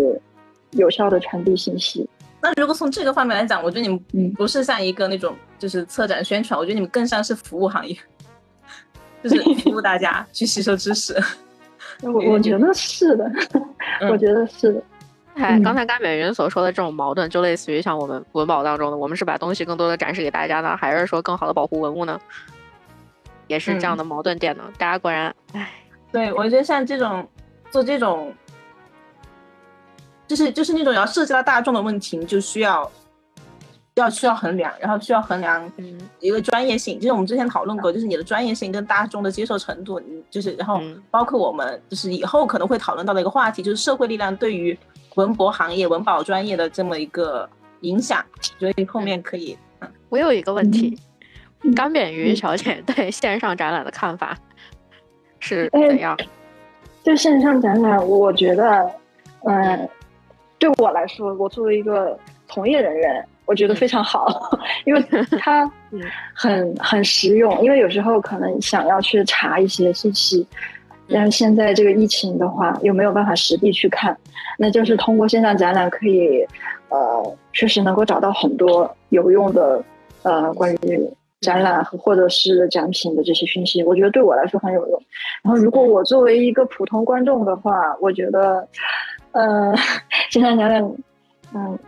[0.73, 2.09] 有效的传递信息。
[2.41, 7.97] 那如果从这个方面来讲，我觉得你们不是像一个那种就是策展宣传，我觉得你们更像是服务行业。
[9.25, 11.17] 就是 服务大家去吸收知识，
[12.03, 13.29] 我我觉得是的，
[14.11, 14.83] 我觉得是的。
[15.37, 22.19] 哎，刚才甘美云所说的这种矛盾，就类似于像我们文保当中的，我们是把东西更多的展示给大家呢，还是说更好的保护文物呢？
[23.47, 24.65] 也是这样的矛盾点呢。
[24.79, 25.71] 大家果然，哎，
[26.11, 27.29] 对我觉得像这种
[27.71, 28.35] 做这种，
[30.27, 32.91] 就是就是那种要涉及到大众的问题，就需要
[33.95, 35.71] 要需要衡量，然后需要衡量
[36.19, 44.77] 一个专业性，就是我们之前讨论过，就是你的专业性跟大众的接受程度，就是然后包括我们就是以后可能会讨论到的一个话题，就是社会力量对于
[45.17, 47.47] 文博行业、文保专业的这么一个
[47.81, 48.25] 影响，
[48.59, 49.57] 所以后面可以。
[50.09, 50.99] 我有一个问题，
[51.75, 54.37] 干扁鱼小姐对线上展览的看法
[55.41, 56.17] 是怎样？
[57.03, 58.91] 对线上展览，我觉得，
[59.45, 59.89] 嗯，
[60.59, 65.03] 对我来说，我作为一个从业人员，我觉得非常好， 因为
[65.39, 65.71] 它
[66.35, 67.63] 很很实用。
[67.63, 70.47] 因为有时候可能想要去查一些信息，
[71.09, 74.17] 但是现在这个疫情的话，又没有办法实地去看，
[74.59, 76.47] 那就是通过线上展览可以，
[76.89, 79.83] 呃，确实能够找到很多有用的。
[80.23, 81.09] 呃，关于
[81.41, 85.01] 展览和或者是展品的这些讯息，我觉得对我来说很有用。
[85.41, 88.67] 然后，如果我作为一个普通观众的话，我觉得，
[89.31, 89.73] 呃，
[90.31, 90.83] 线上展览，
[91.55, 91.79] 嗯，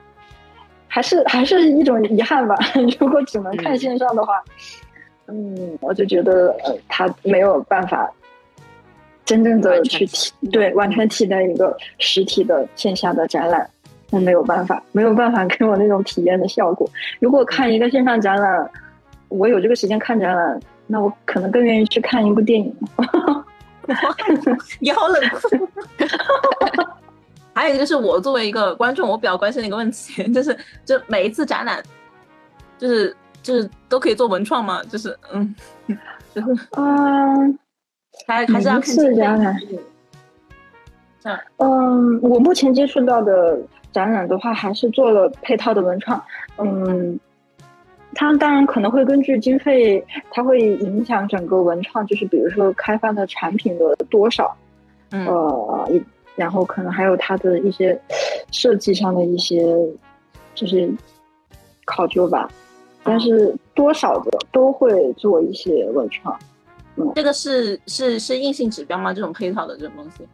[0.87, 2.55] 还是还是一种遗憾吧。
[3.01, 4.41] 如果只能看线上的话，
[5.27, 8.09] 嗯，我就觉得呃，它没有办法
[9.29, 13.69] 真正的去替对完全替代一个实体的线下的展览。
[14.11, 16.89] 那没有办法，没有办法给我那种体验的效果。
[17.21, 18.71] 如果看一个线上展览，
[19.29, 22.75] 我有这个时间看展览，那我可能更愿意去看一部电影。
[24.81, 25.69] 你好冷酷。
[27.53, 31.83] 还有一个就是我作为一个观众，我比较关心的一个问题，就是就每一次展览，
[32.79, 34.83] 就是就是都可以做文创吗？
[34.85, 35.55] 就是嗯，
[36.35, 36.47] 就是
[36.79, 37.59] 嗯，
[38.27, 39.57] 还还是要看展览。
[41.57, 43.59] 嗯，我目前接触到的。
[43.91, 46.23] 展览的话，还是做了配套的文创。
[46.59, 47.19] 嗯，
[48.15, 54.55] 它当然可能会根据经费，它会影响整个文创，就是比如说开发的产品的多少，
[55.11, 55.91] 呃，
[56.37, 57.99] 然后可能还有它的一些
[58.53, 59.65] 设计上的一些
[60.55, 60.89] 就是
[61.87, 62.47] 考究吧。
[63.03, 66.39] 但是多少的都会做一些文创。
[66.99, 69.15] 嗯，这个是是是硬性指标吗？
[69.15, 70.27] 这种配套的这种东西，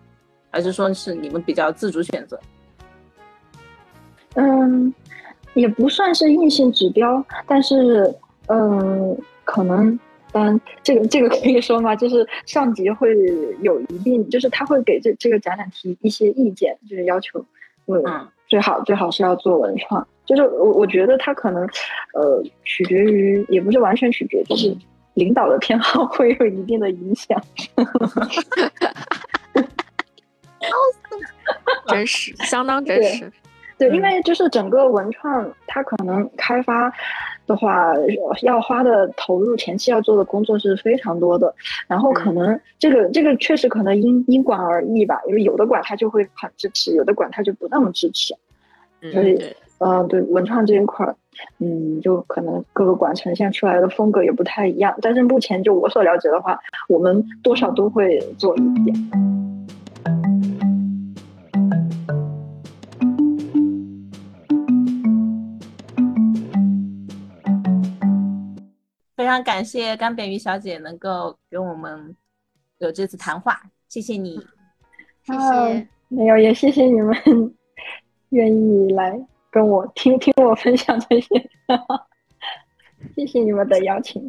[0.50, 2.40] 还是说是你们比较自主选择？
[4.36, 4.92] 嗯，
[5.54, 8.12] 也不算是硬性指标，但是，
[8.48, 9.96] 嗯，可能，
[10.32, 11.94] 嗯，这个这个可以说吗？
[11.94, 13.14] 就是上级会
[13.62, 17.44] 有一定，就是他会给这这个展览提一些意见，就是要求，
[17.86, 21.62] 嗯，最好最好是要做文创，就是我我觉得他可能，
[22.14, 24.76] 呃，取决于，也不是完全取决，就是
[25.14, 27.40] 领导的偏好会有一定的影响。
[31.86, 33.30] 真实，相当真实。
[33.76, 36.90] 对，因为就是整个文创，它可能开发
[37.46, 37.92] 的话，
[38.42, 41.52] 要花的投入前期要做的工作是非常多的。
[41.88, 48.32] 然后可能这个这个确实可能因因管而异吧，因为有的管他就会很支持，有的管他就不那么支持。
[49.12, 49.54] 所以，嗯，
[50.08, 51.14] 对文创这一块儿，
[51.58, 54.94] 嗯，就可能各个馆呈现出来的风格也不太一样。
[55.02, 58.94] 但是目前就我所了解的话，我们多少都会做一点。
[69.16, 72.14] 非常感谢干扁鱼小姐能够跟我们
[72.78, 74.38] 有这次谈话，谢谢你，
[75.22, 75.88] 谢谢。
[76.08, 77.16] 没有，也谢谢你们
[78.30, 79.18] 愿意来
[79.54, 81.28] 跟我听听我分享这些，
[83.14, 84.20] 谢谢你们的邀请。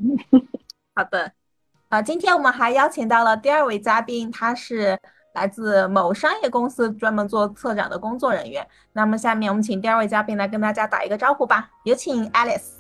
[0.94, 1.32] 好的，
[1.90, 4.96] 啊，今天我们还邀请到了第二位嘉宾，他是
[5.34, 8.64] 来自某商业公司，专门做策展的工作人员。
[8.94, 12.74] 那么下面我们请第二位嘉宾来跟大家打一个招呼吧，有请 Alice。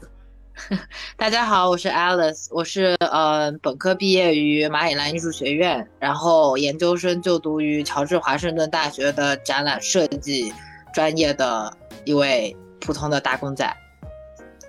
[1.17, 10.53] 大家好，我是 Alice，我是呃本科毕业于马里兰艺术学院，然后研究生就读于乔治华盛顿大学的展览设计
[10.93, 11.75] 专业的
[12.05, 13.77] 一位普通的打工仔。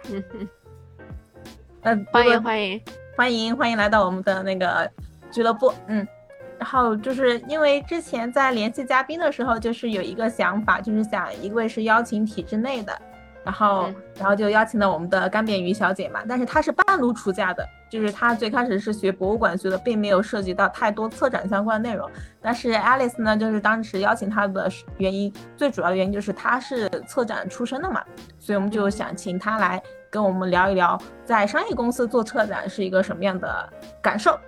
[1.82, 2.82] 嗯，欢迎欢迎
[3.16, 4.90] 欢迎欢迎来到我们的那个
[5.30, 5.72] 俱乐部。
[5.86, 6.06] 嗯，
[6.58, 13.00] 然后就是因为之前在联系嘉宾的时候，就是有一个想法，就是想一位是邀请体制内的。
[13.44, 22.10] 然后，然后就邀请了我们的干煸鱼小姐嘛，但是她是半路出嫁的，就是他最开始是学博物馆学的，并没有涉及到太多策展相关内容。
[22.40, 28.04] 但是 Alice 呢，就是当时邀请他的原因，最主要的原因就是他是策展出身的嘛，
[28.38, 33.72] 所以我们就想请他来跟我们聊一聊，在商业公司做策展是一个什么样的
[34.02, 34.38] 感受。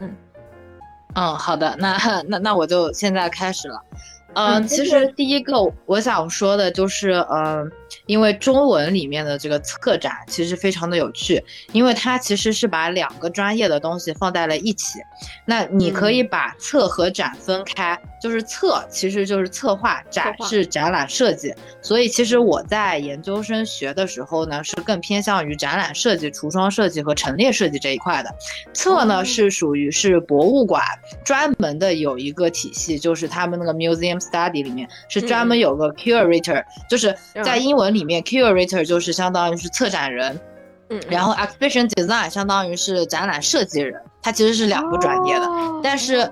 [0.00, 0.14] 嗯，
[1.14, 3.82] 嗯，好的，那那那我就现在开始了。
[4.34, 7.72] 嗯，其实第一个我想说的就是，嗯，
[8.06, 14.98] 因为中文里面的这个策展其实非常的有趣，因为它其实是把两个专业的东西放在了一起。
[15.44, 21.54] 那你可以把策和展分开，就是策，其实就是策划，展策划是展览设计。
[21.82, 28.34] 所以其实我在研究生学的时候呢，是更偏向于展览设计、橱窗设计和陈列设计这一块的。
[28.74, 30.82] 策呢是属于是博物馆
[31.24, 37.14] 专门的有一个体系，就是他们那个 museum study 里面是专门有个 curator，、就是
[37.44, 40.38] 在英文里面 curator 就是相当于是策展人，
[40.90, 45.46] 嗯，然后 exhibition design 相当于是展览设计人，它其实是两个专业的。
[45.46, 46.30] 哦但是，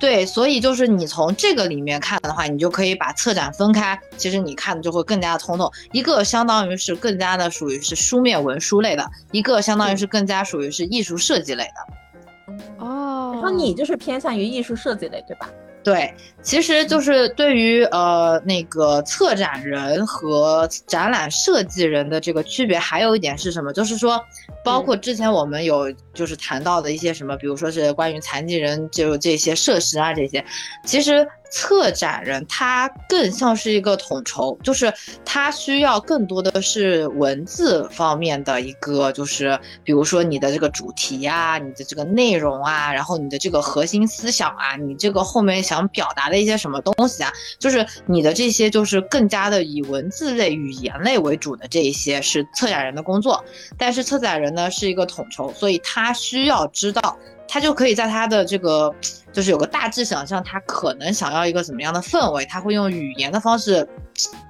[0.00, 5.70] 对，所以就是你从这个里面看的话，你就可以把策展分开，其实你看的就会更加的通透。
[5.92, 12.54] 一个相当于是更加的属于是书面文书类的，一个相当于是更加属于是艺术设计类的。
[12.84, 15.48] 哦，然后你就是偏向于艺术设计类，对吧？
[15.84, 23.70] 对，其实就是对于呃那个策展人和展览设计人的这个区别，还有一点是什么？
[23.70, 24.24] 就是说，
[24.64, 30.44] 包括之前我们有就是谈到的一些什么，比如说是关于残疾人就这些设施啊这些，
[30.84, 34.92] 其实策展人他更像是一个统筹，就是
[35.24, 53.44] 他需要更多的是文字方面的一个，就是比如说你的这个主题呀、你的这个内容啊，然后你的这个核心思想啊，你这个后面想表达的一些什么东西啊，就是你的这些就是更加的以文字类、语言类为主的这一些是策展人的工作，
[53.78, 57.16] 但是策展人呢是一个统筹，所以他他需要知道。
[57.46, 58.92] 他就可以在他的这个，
[59.30, 63.86] 就是有个大致想象，他可能想要一个怎么样的氛围，他会用语言的方式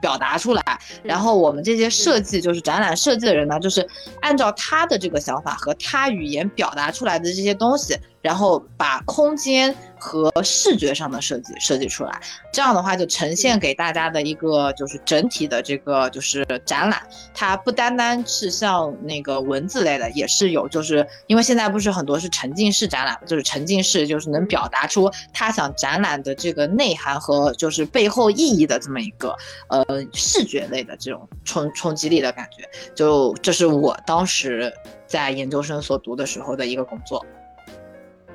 [0.00, 0.62] 表达出来。
[1.02, 3.86] 然后我们这些设计，就是展览设计的人呢，就是
[4.22, 12.18] 按照他的这个想法和他语言表达出来的这些东西，然后把空间和视觉上的设计设计出来。
[12.50, 29.36] 这样的话，就呈现给大家的一个就是整体的这个就是展览，它不单单是像那个文字类的，也是有，就是因为现在不是很多是沉浸式展览，就是沉浸式就是能表达出他想展览的这个内涵和就是背后意义的这么一个
[29.68, 34.72] 呃视觉类的这种冲冲击力的感觉，就这是我当时
[35.06, 37.22] 在研究生所读的时候的一个工作。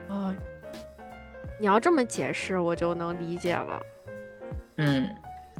[0.09, 0.33] 哦，
[1.59, 3.79] 你要这么解释，我就能理解了。
[4.77, 5.07] 嗯，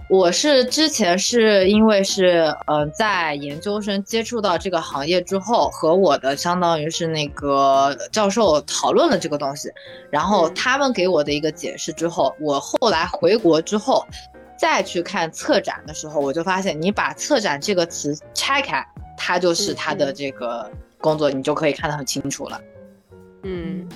[0.10, 9.70] 我是之前是因为是嗯、呃在研究生接触到这个行业之后，和我的相当于是那个教授讨论了这个东西，
[10.10, 14.04] 然后嗯他们给我的一个解释之后，我后来回国之后
[14.58, 18.84] 再去看策展的时候，我就发现你把策展这个词拆开，
[19.16, 22.60] 它就是嗯它的嗯这个工作，你就可以看得很清楚了。
[23.44, 23.88] 嗯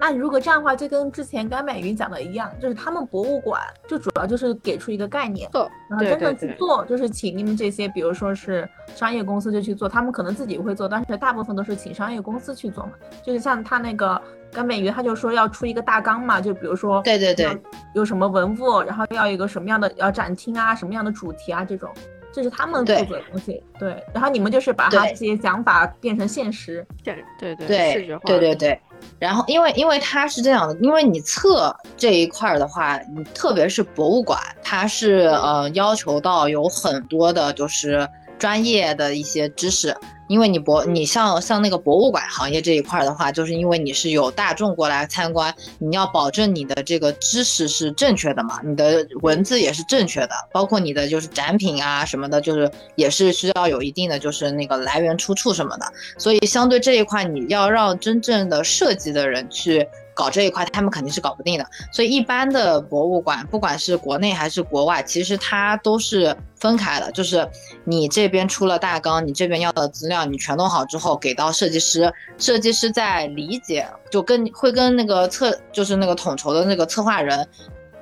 [0.00, 12.92] 那如果这样的话，就跟之前甘美云讲的一样，就是他们博物馆就主要就是给出一个概念，做然后真正去做，就是请你们这些，比如说是商业公司就去做，他们可能自己会做，但是大部分都是请商业公司去做嘛。
[13.22, 14.20] 就是像他那个
[14.52, 17.60] 甘美云，他就说要出一个大纲嘛，就比如说对对对
[17.94, 21.90] 有什么文物，然后要一个什么样的要展厅啊，什么样的主题啊这种。
[22.30, 24.00] 这是他们负责的东西，对。
[24.12, 28.80] 然后你们就是把他这些想法变成现实，对对对对对对对。
[29.18, 39.96] 然后，因为因为它是这样的，因为你测这一块儿的话，你特别是博物馆，它是呃要求到有很多的就是专业的一些知识。
[40.28, 55.86] 因为你博你像像那个博物馆行业这一块儿的话，就是因为你是有大众过来参观，你要保证你的这个知识是正确的嘛，你的文字也是正确的，包括你的就是展品啊什么的，就是也是需要有一定的就是那个来源出处什么的。
[56.18, 59.86] 所以相对这一块，你要让真正的设计的人去
[60.18, 61.64] 搞这一块，他们肯定是搞不定的。
[61.92, 67.48] 所以一般的博物馆，不管是国内还是国外，其实它都是分开的，就是
[67.84, 77.46] 你这边出了大纲，你这边要的资料你全弄好之后给到设计师，设计师在理解，就跟会跟那个策就是那个统筹的那个策划人。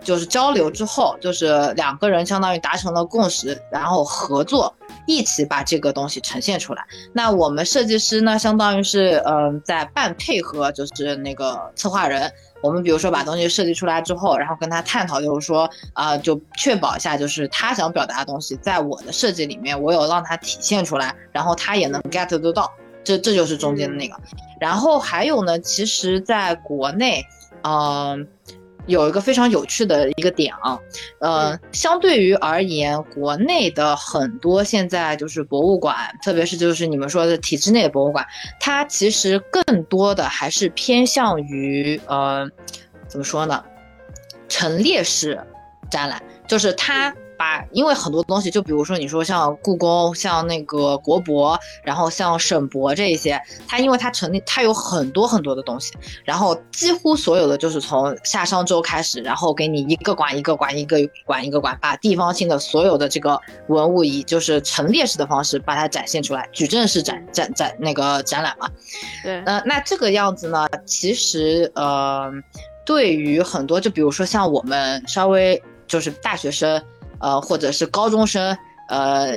[0.07, 4.73] 就是交流之后，就是两个人相当于达成了共识，然后合作，
[5.07, 6.85] 一起把这个东西呈现出来。
[7.13, 12.33] 那我们设计师呢，相当于是嗯、呃在半配合，就是那个策划人。
[12.63, 22.73] 我们比如说把东西设计出来之后，然后跟他探讨，就是说啊、就确保一下，就是他想表达的东西，在我的设计里面，我有让他体现出来，然后他也能 get 得到。
[23.05, 24.17] 这这就是中间的那个。
[24.61, 27.25] 然后还有呢，其实在国内，
[27.63, 28.27] 嗯、
[28.87, 30.79] 有一个非常有趣的一个点啊，
[31.21, 38.25] 呃，相对于而言，国内的很多现在就是博物馆，特别是就是你们说的体制内的博物馆，
[38.61, 42.49] 它其实更多的还是偏向于呃，
[43.09, 43.65] 怎么说呢，
[44.49, 45.41] 陈列式
[45.91, 55.93] 展览，就是它把，因为很多东西，就比如说你说像故宫、像那个国博，然后像省博这一些，它因为它成立，它有很多很多的东西，
[56.25, 68.69] 然后几乎所有的就是从夏商周开始，然后给你一个馆一个馆一个馆一个馆，把地方性的所有的这个文物以就是陈列式的方式把它展现出来，矩阵式展展展那个展览嘛。
[69.23, 72.33] 对，呃，那这个样子呢，其实呃。
[72.87, 76.81] 对于很多，就比如说像我们稍微就是大学生，
[77.21, 78.57] 呃，或者是高中生，
[78.89, 79.37] 呃，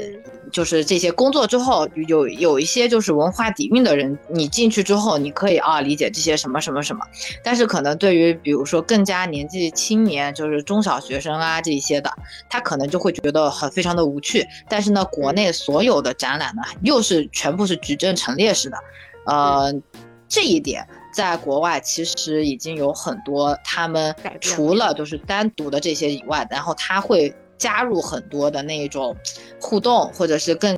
[0.51, 7.05] 就是这些工作之后有有一些就是文化底蕴的人，你进去之后，你可以啊理解这些什么什么什么。
[7.43, 12.11] 但是可能对于比如说更加年纪青年，就是中小学生啊这些的，
[12.49, 14.45] 他可能就会觉得很非常的无趣。
[14.67, 18.77] 但是呢，国内所有的展览呢，又是全部是矩阵陈列式的，
[19.25, 19.73] 呃，
[20.27, 20.88] 这一点。
[21.11, 29.16] 在国外其实已经有很多，他们除了就是单独的这些以外，然后他会加入很多的那种
[29.62, 30.76] 互动，或者是更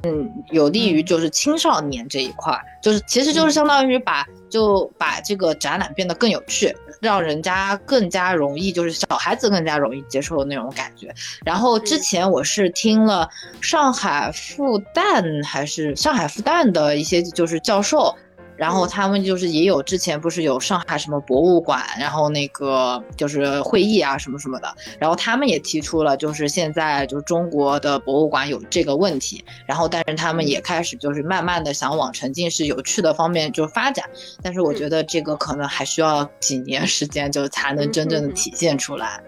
[0.50, 11.14] 有利于就是青少年这一块，就是其实就是相当于把就把这个展览变得更有趣，让人家更加容易，就是小孩子更加容易接受的那种感觉。
[11.46, 13.30] 然后之前我是听了
[13.62, 18.14] 上海复旦还是上海复旦的一些就是教授。
[18.62, 34.08] 然后他们就是也有之前不是有上海什么博物馆，然后那个就是会议啊什么什么的，然后他们也提出了就是现在就是中国的博物馆有这个问题，然后但是他们也开始就是慢慢的想往沉浸式有趣的方面就发展，
[34.44, 39.20] 但是我觉得这个可能还需要几年时间就才能真正的体现出来。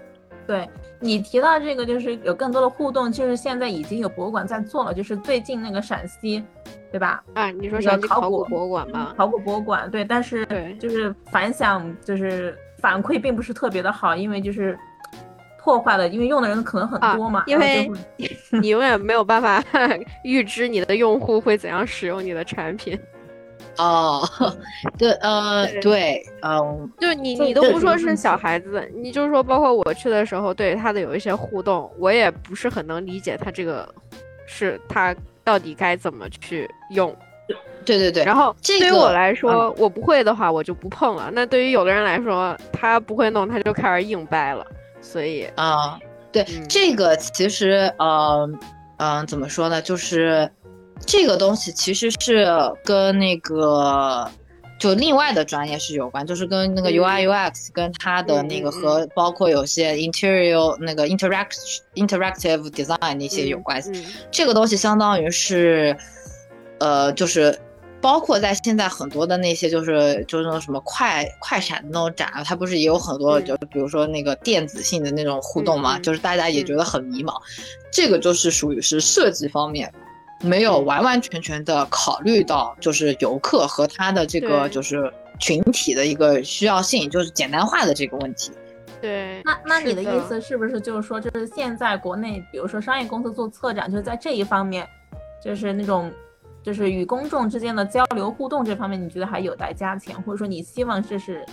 [0.46, 0.70] 对
[1.04, 6.44] 你提到这个就是有更多的互动，就是现在已经有博物馆在做了，就是最近那个陕西。
[6.94, 7.24] 对吧？
[7.34, 9.16] 啊，你说是考古博物馆吧？
[9.18, 14.78] 考古博物馆，对，但是对，就是反响，就是反馈并不是特别的好，因为就是
[15.60, 17.90] 破坏了，因为用的人可能很多嘛，因为
[18.62, 19.64] 你永远没有办法
[20.24, 22.96] 预知你的用户会怎样使用你的产品。
[23.78, 24.28] 哦，
[24.98, 33.88] 对，呃，对，嗯，就是你，你都不说是小孩子，你就是说，包括我去的时候，对他的有一些互动，我也不是很能理解他这个
[34.46, 35.16] 是他。
[35.46, 37.14] 到底该怎么去用？
[37.84, 38.24] 对对对。
[38.24, 41.30] 然后对于我来说，我不会的话，我就不碰了。
[41.34, 44.66] 那对于有的人来说，他不会弄，他就开始硬掰了。
[45.02, 46.00] 所以啊，
[46.32, 48.50] 对这个其实，呃，
[49.00, 49.82] 嗯，怎么说呢？
[49.82, 50.50] 就是
[51.06, 52.48] 这个东西其实是
[52.84, 54.30] 跟那个。
[54.80, 61.56] 就另外的专业是有关，就是跟那个 UI UX 跟它的那个和包括有些 interior 那个 interact
[61.96, 64.06] interactive design 那些有关系。
[64.30, 65.96] 这个东西相当于是，
[66.80, 67.58] 呃，就是
[68.02, 77.34] 包括在现在很多的那些就是就是那种什么快快闪的那种展，它不是也有很多就比如说那个电子性的那种互动嘛，就是大家也觉得很迷茫。
[77.90, 79.90] 这个就是属于是设计方面。
[80.44, 88.52] 没有完完全全的考虑到，就是游客和他的这个就是群体的一个需要性，就是简单化的这个问题。
[89.02, 94.88] 对，那那你的意思是不是就是说，就是现在国内，比如说商业公司做策展，就是在这一方面，
[95.44, 96.12] 就是那种，
[96.62, 101.46] 就是与公众之间的交流互动这方面，你觉得还有待加强，或者说你希望这是，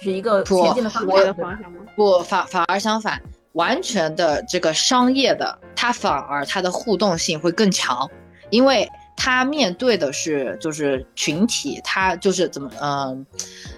[0.00, 1.36] 是一个前进的方向
[1.72, 1.80] 吗？
[1.96, 3.22] 不，反反而相反，
[3.52, 8.10] 完全的这个商业的，它反而它的互动性会更强。
[8.52, 13.26] 因为他面对的是就是群体，他就是怎么嗯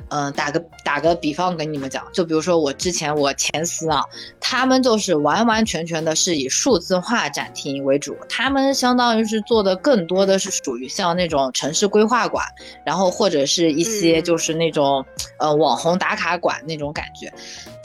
[0.08, 4.02] 嗯打个打个比方跟你们讲，就比如说我之前我前司啊，
[4.40, 12.44] 他们就是完完全全的是以数字化展厅为主，他们相当于是做的更多的是属于像那种城市规划馆，
[12.84, 15.04] 然后或者是一些就是那种
[15.38, 17.32] 呃网红打卡馆那种感觉。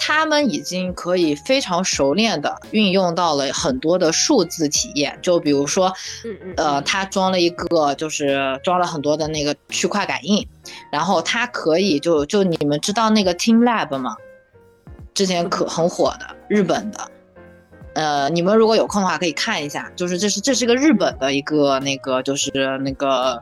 [0.02, 5.94] 他们已经可以非常熟练的运用到了很多的数字体验，就比如说，
[6.56, 10.48] 呃，他装了一个，就是装了很多的那个区块感应，
[10.92, 14.16] 然后它可以就就你们知道那个 Team Lab 吗？
[15.14, 17.12] 之前可很火的日本的，
[17.94, 22.50] 呃，你们如果有空的话可以看一下，就是这是这是个日本的一个那个就是
[22.84, 23.42] 那个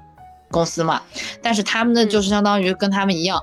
[0.49, 1.03] 公司嘛，
[1.41, 3.39] 但是他们的就是相当于跟他们一样。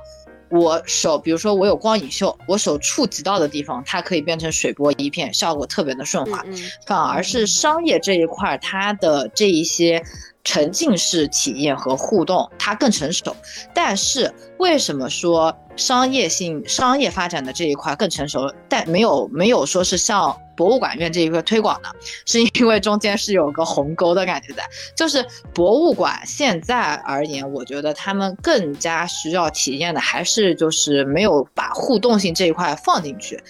[0.55, 6.44] 我手，比如说我有光影秀，我手触及到的地方，它可以变成水波一片，效果特别的顺滑。
[6.86, 10.00] 反而是商业这一块，它的这一些。
[10.45, 13.34] 沉浸式体验和互动，它更成熟。
[13.74, 21.88] 但是为什么说商业性、商业发展的这一块更成熟，但没有没有说是像博物馆院这一块推广呢？
[22.26, 24.62] 是因为中间是有个鸿沟的感觉在。
[24.95, 33.42] 就是博物馆现在而言，我觉得他们更加需要体验的还是就是没有把互动性这一块放进去。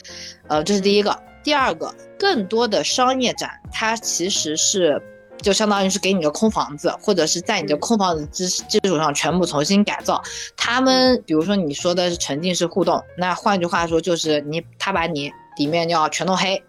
[0.49, 1.15] 呃，这是第一个。
[1.43, 4.99] 第二个，更多的商业展，它其实是
[5.39, 10.23] 就相当于是给你个空房子，或者是在你的空房子基基础上全部重新改造。
[10.57, 16.63] 他们比如说你说的是沉浸式互动，那换句话说就是你他把你里面要全弄黑，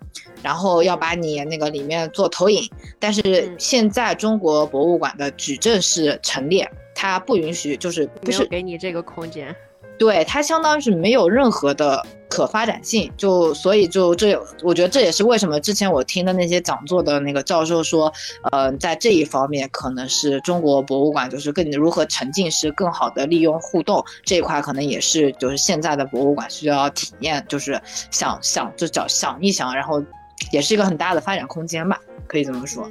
[0.44, 2.70] 然后要把你那个里面做投影。
[3.00, 9.56] 但是现在中国博物馆的矩阵式陈列，它不允许，就是不是给你这个空间。
[9.98, 12.06] 对它相当于是没有任何的
[12.36, 18.12] 可发展性，就所以就这，我觉得这也是为什么之前我听的那些讲座的那个教授说，
[18.52, 27.80] 呃，在这一方面可能是中国博物馆就是更如何沉浸式更好的利用互动这一块，可能也是就是现在的博物馆需要体验，就是
[28.12, 30.04] 想想就叫想一想，然后
[30.52, 32.90] 也是一个很大的发展空间吧，可以这么说。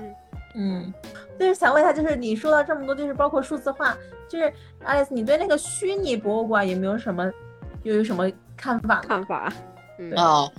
[0.54, 0.92] 嗯，
[1.38, 3.96] 就是想问一下，就是你说到这么多，就是包括数字化。
[4.26, 7.30] 就是爱丽丝，你对那个虚拟博物馆有没有什么，
[7.82, 9.00] 又有什么看法？
[9.06, 9.52] 看法？
[10.16, 10.50] 哦，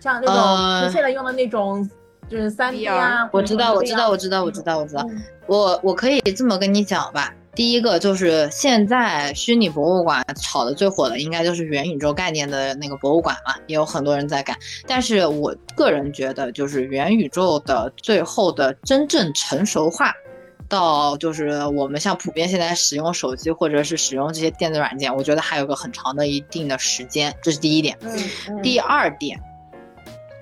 [0.00, 0.26] 像那
[0.82, 1.88] 种现在用的那种，
[2.28, 3.28] 就是三 D 啊。
[3.32, 5.06] 我知道，我知道，我知道，我知道，我知道。
[5.46, 7.32] 我我可以这么跟你讲吧。
[7.52, 14.56] 第一个就是现在虚拟博物馆炒的最火的，应该就是元宇宙概念的那个博物馆嘛，也有很多人在干。
[14.86, 20.12] 但是我个人觉得，就是元宇宙的最后的真正成熟化。
[20.70, 27.98] 到就是我们像普遍现在使用手机或者是使用这些电子软件，我觉得还有个很长的一定的时间，这是第一点。
[28.62, 29.38] 第二点，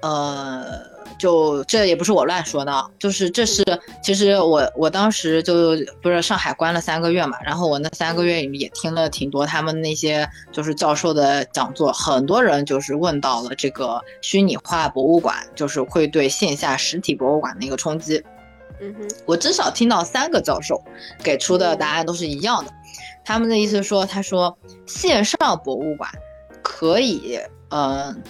[0.02, 0.80] 呃，
[1.18, 3.64] 就这也不是我乱说的，就是这是
[4.02, 5.70] 其实我我当时就
[6.02, 18.22] 不是上海关了三个月嘛，然后我那三个月也听了挺多他们那些就是教授的讲座，很多人就是问到了这个虚拟化博物馆，就是会对线下实体博物馆的一个冲击。
[18.80, 20.82] 嗯哼，我至少听到三个教授
[21.22, 22.72] 给出的答案都是一样的。
[23.24, 24.56] 他们的意思说，他说
[24.86, 26.10] 线上博物馆
[26.62, 27.38] 可以，
[27.70, 28.22] 嗯，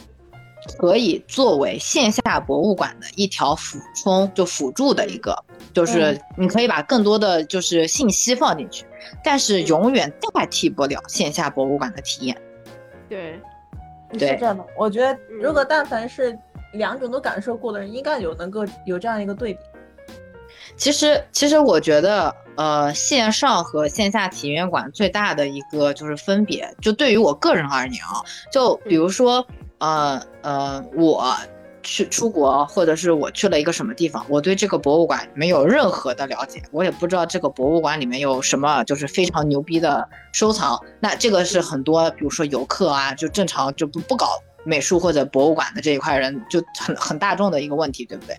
[0.79, 5.37] 可以作为线下博物馆的一条辅充，就辅助的一个，
[5.73, 8.85] 就是你可以把更多的就是信息放进去，
[9.23, 12.37] 但是永远代替不了线下博物馆的体验。
[13.09, 13.41] 对，
[14.15, 14.65] 是这样的。
[14.77, 16.37] 我觉得，如果但凡是
[16.73, 19.61] 两种都感受过的人，应该有能够有这样一个对比。
[20.79, 28.23] 其实，其实我觉得，呃，线上和线下体验馆最大的一个就是分别，就对于我个人而言啊，
[28.53, 29.45] 就比如说，
[29.79, 31.35] 呃呃，我
[31.83, 44.29] 去出国，或者是我去了一个什么地方，我对这个博物馆没有任何的了解，我也不知道这个博物馆里面有什么就是非常牛逼的收藏，那这个是很多，比如说游客啊，就正常就不不搞。
[44.65, 48.37] 美术或者博物馆的这一块人就很很大众的一个问题，对不对？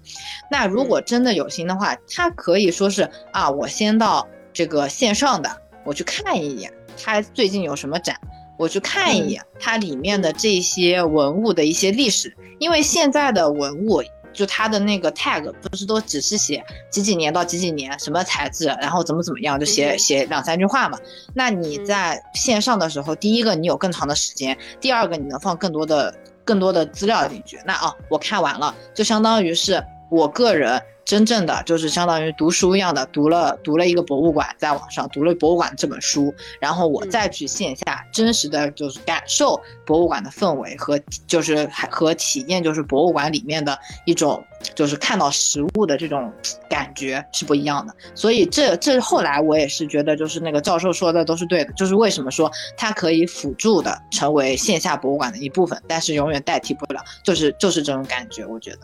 [0.51, 5.49] 那如果真的有心的话，他可以说是啊，我先到这个线上的，
[5.83, 8.19] 我去看一眼他最近有什么展，
[8.57, 14.03] 我去看一眼它里面的这些文物的一些历史，因为现在的文物。
[14.39, 20.97] 就它的那个 tag 不是都只是写几几年到几几年什么材质，然后怎么怎么样，就写写两三句话嘛。
[21.33, 26.15] 那你在线上的时候，第一个你有更长的时间，第二个你能放更多的
[26.45, 27.59] 更多的资料进去。
[27.65, 30.81] 那啊，我看完了，就相当于是我个人。
[31.05, 44.45] 真正的就是相当于读书一样的，读了读了一个博物馆，在网上读了博物馆这本书，然后我再去线下真实的就是感受博物馆的氛围和就是和体验，就是博物馆里面的一种
[44.75, 46.31] 就是看到实物的这种
[46.69, 47.95] 感觉是不一样的。
[48.13, 58.81] 所以这这后来我也是觉得，就是那个教授说的都是对的，就是为什么说它可以辅助的成为线下博物馆的一部分，但是永远代替不了，就是就是这种感觉，我觉得。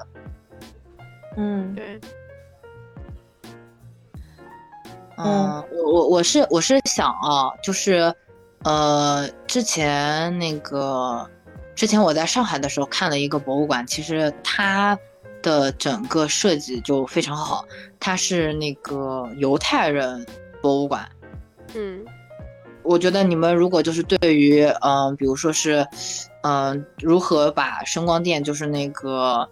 [1.38, 2.00] 嗯，对。
[5.18, 8.14] 嗯，我我我是我是想啊，就是，
[8.64, 11.26] 呃，之前那个，
[11.74, 15.00] 之前我在上海的时候看了一个博物馆，其实它
[15.42, 17.66] 的整个设计就非常好，
[17.98, 20.26] 它是那个犹太人
[20.62, 21.08] 博物馆。
[21.76, 22.04] 嗯，
[22.84, 25.88] 我觉得你们如果就是对于，嗯，比如说是，
[26.44, 29.50] 嗯，如何把声光电，就是那个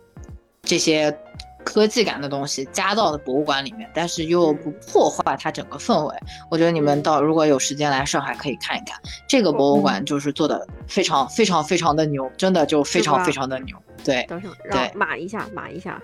[0.62, 1.18] 这些。
[1.64, 6.16] 科技感的东西加到的博物馆里面，但是又不破坏它整个氛围。
[6.50, 13.76] 我觉得你们到如果有时间来上海可以看一看这个博物馆，就是做的非常非常非常的牛，真的就非常非常的牛。
[14.04, 14.28] 对，
[14.72, 16.02] 对，码一下，码一下，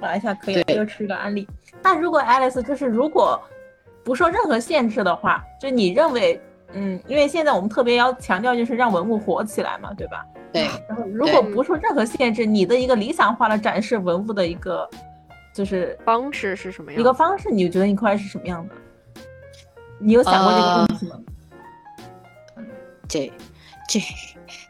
[0.00, 1.46] 码一下可以，又是个案例。
[1.82, 3.40] 那如果 Alice 就是如果
[4.02, 6.40] 不受任何限制的话，就你认为，
[6.74, 10.26] 嗯，因为现在我们特别要强调就是让文物活起来嘛，对吧？
[10.52, 14.88] 对，然后如果不受任何限制，你的一个理想化的展示文物的一个
[15.52, 17.00] 就是方式是什么样？
[17.00, 18.74] 一个方式，你觉得一块是什么样的？
[19.98, 21.16] 你有想过这个问题吗？
[23.08, 23.32] 这，
[23.88, 24.00] 这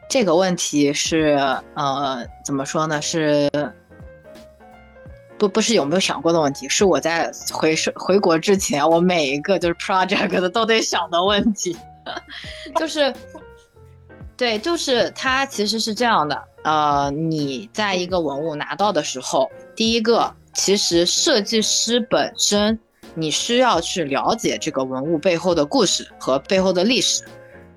[0.07, 1.37] 这个问题是
[1.73, 3.01] 呃，怎么说呢？
[3.01, 3.49] 是
[5.37, 6.69] 不不是有没有想过的问题？
[6.69, 11.75] 是我在回回国之前，我每一个就是 project 的都得想的问题，
[12.77, 13.13] 就是
[14.37, 16.43] 对，就是它其实是这样的。
[16.63, 22.79] 呃，你在一个文物拿到的时候，第一个，其实设计师本身
[23.13, 27.23] 你需要去了解这个文物背后的故事和背后的历史。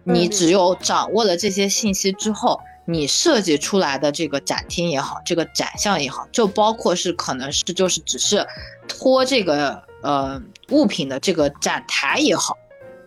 [0.04, 8.46] 你只有掌握了这些信息之后，你设计出来的这个展厅也好，这个展项也好，就包括是可能是就是只是
[8.88, 12.56] 托这个呃物品的这个展台也好，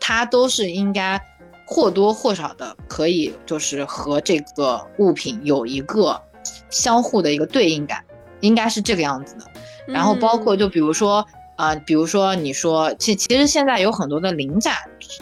[0.02, 1.18] 它都是应该
[1.66, 6.22] 或多或少的可以就是和这个物品有一个
[6.70, 8.04] 相互的一个对应感，
[8.41, 9.45] 应该是这个样子的。
[9.86, 11.26] 然后包括就比如说。
[11.58, 14.78] 啊，比如说你说，其其实现在有很多的临展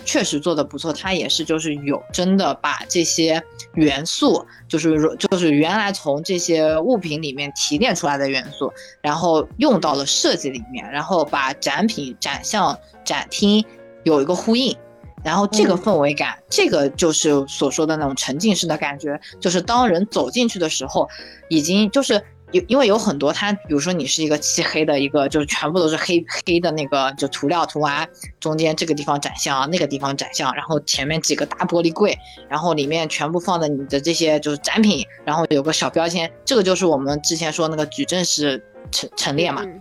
[0.05, 8.71] 确实做的不错，它也是就是有真的把这些元素，就是就是原来从这些物品里面提炼出来的元素，
[9.01, 13.65] 然后用到了设计里面，然后把展品展向展厅
[14.03, 14.75] 有一个呼应，
[15.23, 21.07] 然后这个氛围感，这个就是所说的那种沉浸式的感觉，就是当人走进去的时候，
[21.49, 22.21] 已经就是。
[22.51, 32.17] 有因为有很多，它比如说你是一个漆黑的一个，就是全部都是黑黑的那个就涂料涂完，中间这个地方展项，那个地方展项，然后前面几个大玻璃柜，
[32.49, 39.61] 然后里面全部放的你的这些就是展品，然后有个小标签，这个就是我们之前说那个矩阵式陈陈列嘛。
[39.63, 39.79] 嗯，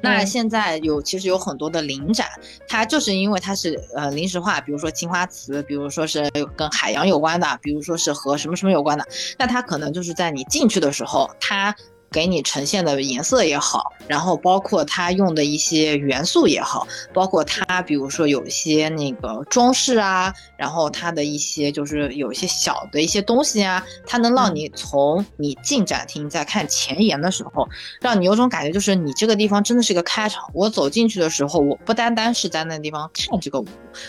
[0.00, 2.28] 那现在有其实有很多的临展，
[2.68, 9.06] 它就是因为它是呃临时化，比如说青花瓷，比如说是跟海洋有关的，比如说是和什么什么有关的，
[9.38, 11.74] 那它可能就是在你进去的时候，它。
[12.16, 27.68] 给你呈现的颜色也好，然后包括它用的一些元素也好，包括它比如说有一些那个装饰啊，然后它的一些就是有一些小的一些东西啊，它能让你从你进展厅在看前沿的时候，
[28.00, 30.42] 让你有种感觉，就是你这个地方真的是一个开场。
[30.54, 33.66] 我走进去的时候，我不单单是在那地方看这个物，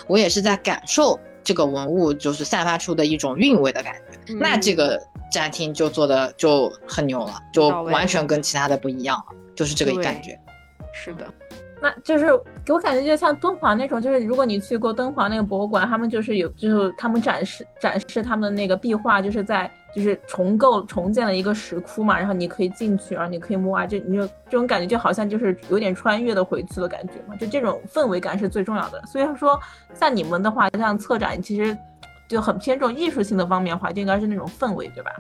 [0.08, 4.07] 我也是在感受这个文物就是散发出的一种韵味的感觉。
[4.40, 5.02] 那这个。
[5.30, 10.40] 展厅就做的就很牛了，就完全跟其他的不一样了，就是这个感觉。
[10.94, 11.28] 是的，
[11.82, 12.28] 那就是
[12.64, 29.04] 给我感觉就像敦煌那种，就是如果你去过敦煌那个博物馆，他们就是有，就是他们展示展示他们的那个壁画，就是在就是重构重建了一个石窟嘛，然后你可以进去，然后你可以摸啊，就你就这种感觉就好像就是有点穿越的回去的感觉嘛，就这种氛围感是最重要的。
[29.08, 29.60] 所以说，
[29.94, 31.78] 像你们的话，像策展其实。
[32.28, 35.12] 就很偏重艺术性的方面的话，就应该是那种氛围，对吧？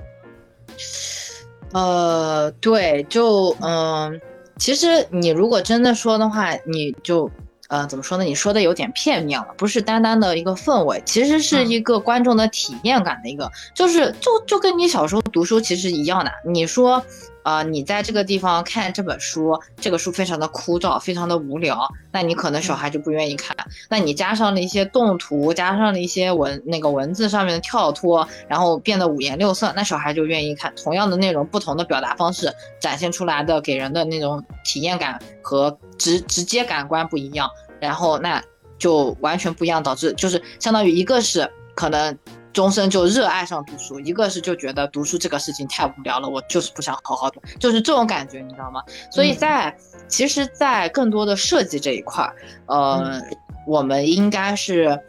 [1.74, 4.20] 呃，对，就嗯，
[4.58, 7.30] 其实你如果真的说的话，你就
[7.70, 8.24] 呃怎么说呢？
[8.24, 17.03] 你说的有点片面了，不是单单的一个氛围，其实是一个观众的体验感的一个，就是就就跟你小时候读书其实一样的，你说。
[17.47, 23.55] 啊，你在这个地方看这本书，这个书非常的枯燥，非常的无聊，那你可能小孩就不愿意看。
[23.87, 30.73] 那你加上了一些动图，加上了一些文那个文字上面的跳脱，然后变得五颜六色，那小孩就愿意看。
[30.75, 38.43] 同样的内容，不同的表达方式展现出来的，给人的那种体验感和直直接感官不一样，然后那
[38.77, 42.17] 就完全不一样，导致就是相当于一个是可能。
[42.58, 48.82] 终身就热爱上读书，一个是就觉得读书这个事情太无聊了，我就是不想好好读，就是这种感觉，你知道吗？
[49.12, 49.78] 所以在
[50.08, 52.36] 其实，在更多的设计这一块儿，
[52.66, 53.22] 呃，
[53.68, 54.99] 我们应该是，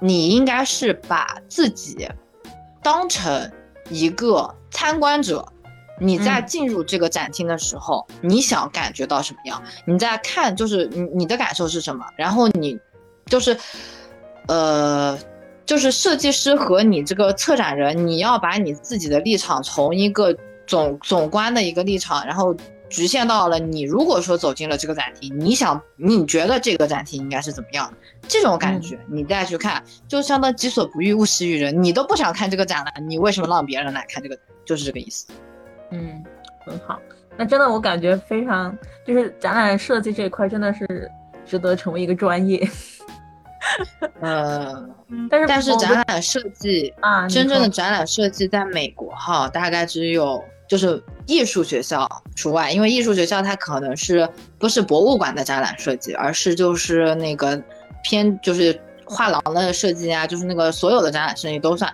[0.00, 2.08] 你应该是把自己
[2.82, 3.52] 当成
[3.88, 5.46] 一个参观者，
[6.00, 9.62] 你在进入这个展厅的时候，你想感觉到什么样？
[9.84, 12.04] 你在看，就是你你的感受是什么？
[12.16, 12.76] 然后你
[13.26, 13.56] 就是，
[14.48, 15.16] 呃。
[15.68, 20.34] 就是设计师和你这个策展人，你要把你自己的立场从一个
[20.66, 22.56] 总总观的一个立场，然后
[22.88, 34.38] 局限到了你如果说走进了这个展厅，你想你觉得这个展厅应该是怎么样的这种感觉，你再去看，就相当己所不欲勿施于人，你都不想看这个展览，你为什么让别人来看这个？
[34.64, 35.26] 就是这个意思。
[35.90, 36.24] 嗯，
[36.64, 36.98] 很好。
[37.36, 38.74] 那真的我感觉非常，
[39.06, 41.10] 就是展览设计这一块真的是
[41.44, 42.66] 值得成为一个专业。
[44.20, 44.88] 呃，
[45.30, 54.28] 但是但是展览设计啊，真正的展览设计在美国哈，大概只有就是艺术学校除外，因为艺术学校它可能是
[54.58, 57.60] 不是博物馆的展览设计，而是就是那个
[58.04, 61.92] 偏就是画廊的设计啊，就是那个所有的展览设计都算。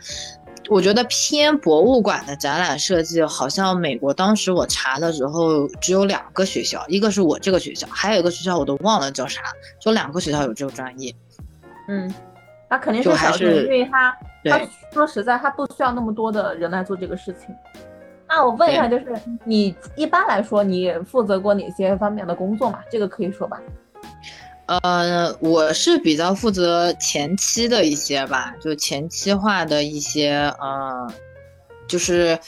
[0.71, 9.43] 我觉得偏博物馆的展览设计，好像美国当时我查的时候只有两个学校，一个是我这个学校，还有一个学校我都忘了叫啥，
[9.79, 11.15] 就两个学校有这个专业。
[11.89, 12.13] 嗯，
[12.69, 14.61] 那肯定是小众，因为他他
[14.93, 17.55] 说实在，他不需要那么多的人来做这个事情。
[18.27, 19.15] 那我问一下，就是
[19.45, 22.81] 你一般来说，你负责过哪些方面的工作嘛？
[22.91, 23.61] 这个可以说吧。
[24.67, 31.07] 呃，我是比较负责前期的一些吧，就前期化的一些，呃，
[31.87, 32.39] 就是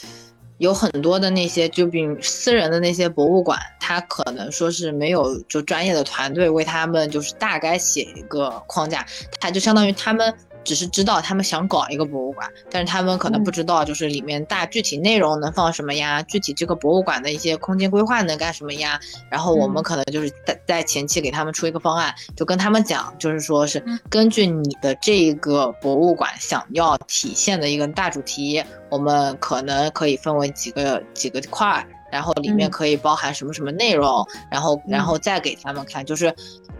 [0.57, 9.05] 有很多的那些，就比私人的那些博物馆，他可能说是没有就专业的团队为他们就是大概写一个框架，
[9.39, 10.33] 他就相当于他们。
[10.67, 16.21] 只是知道他们想搞一个博物馆，但是他们可能不知道，就是里面大具体内容能放什么呀？
[16.23, 18.99] 具体这个博物馆的一些空间规划能干什么呀？
[19.31, 36.35] 然后我们可能就是在在前期给他们出一个方案，就跟他们讲，就是说是根据你的这个博物馆想要体现的一个大主题，我们可能可以分为几个几个块，然后里面可以包含什么什么内容，然后然后再给他们看，就是。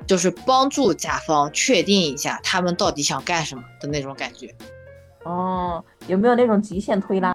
[0.07, 4.53] 就是帮助甲方确定一下他们到底想干什么的那种感觉。
[5.23, 7.33] 哦，有没有那种极限推拉？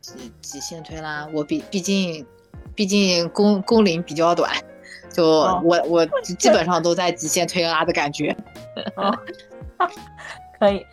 [0.00, 2.24] 极极限推拉，我毕毕竟
[2.74, 4.52] 毕竟工工龄比较短，
[5.12, 5.24] 就
[5.64, 8.36] 我我基本上都在极限推拉的感觉。
[10.58, 10.86] 可以。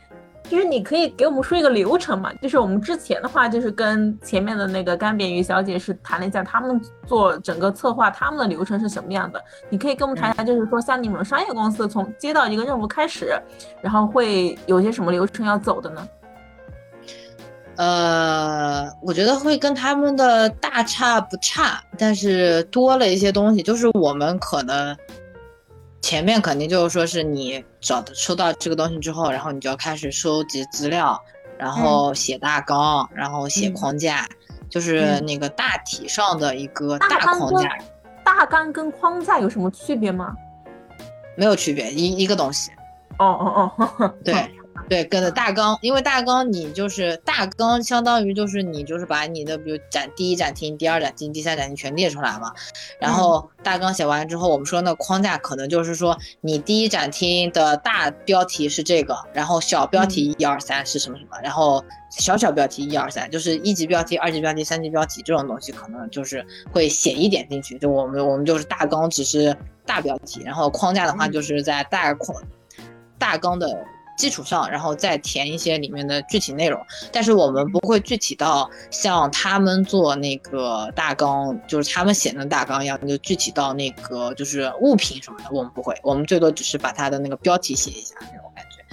[0.49, 2.33] 就是你可以给我们说一个流程嘛？
[2.41, 9.39] 就是我们之前的话，就是跟前面的那个干扁鱼小姐是谈了一下，他们做整个策划，他们的流程是什么样的？
[9.69, 13.39] 你可以跟我们谈一下，就是说像你们商业公司从接到一个任务开始，
[13.79, 16.07] 然后会有些什么流程要走的呢？
[17.75, 24.97] 呃，我觉得会跟他们的大差不差，但是多了一些东西，就是我们可能。
[26.01, 31.21] 前面肯定就是说是你找的收到这个东西之后，然后你就要开始收集资料，
[31.57, 34.27] 然后写大纲，然后写框架，
[34.69, 37.69] 就是那个大体上的一个大框架。
[38.23, 40.33] 大纲跟框架有什么区别吗？
[41.35, 42.71] 没有区别，一一个东西。
[43.17, 44.49] 哦哦哦， 对。
[44.89, 52.51] 对，跟着大纲，因为大纲你就是大纲，相当于就是你就是把你的比如展第一展厅、第二展厅、第三展厅全列出来嘛。
[52.99, 67.77] 然后大纲写完之后，我们说那框架可能就是说你第一展厅的大标题是这个，然后小标题一二三是什么什么，然后小小标题一二三就是一级标题、二级标题、三级标题这种东西，可能就是会写一点进去。
[67.77, 72.41] 就我们我们就是大纲只是大标题，然后框架的话就是在大框
[73.19, 73.85] 大纲的。
[74.19, 76.77] 基础上，然后再填一些里面的具体内容，
[77.09, 88.83] 但是我们不会具体到像他们做那个大纲，就是他们写的大纲一样，就具体到那个就是物品什么的，我们不会，我们最多只是把它的那个标题写一下那种感觉，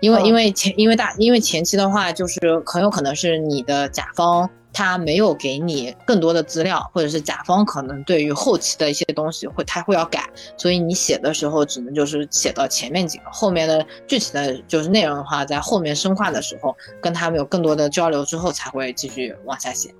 [0.00, 4.50] 因为因为前因为大因为前期的话，就是很有可能是你的甲方。
[4.76, 19.94] 他没有给你更多的资料，或者是甲方可能对于后期的一些东西会他会要改，所以你写的时候只能就是写到前面几个，后面的具体的就是内容的话，在后面深化的时候跟他们有更多的交流之后才会继续往下写。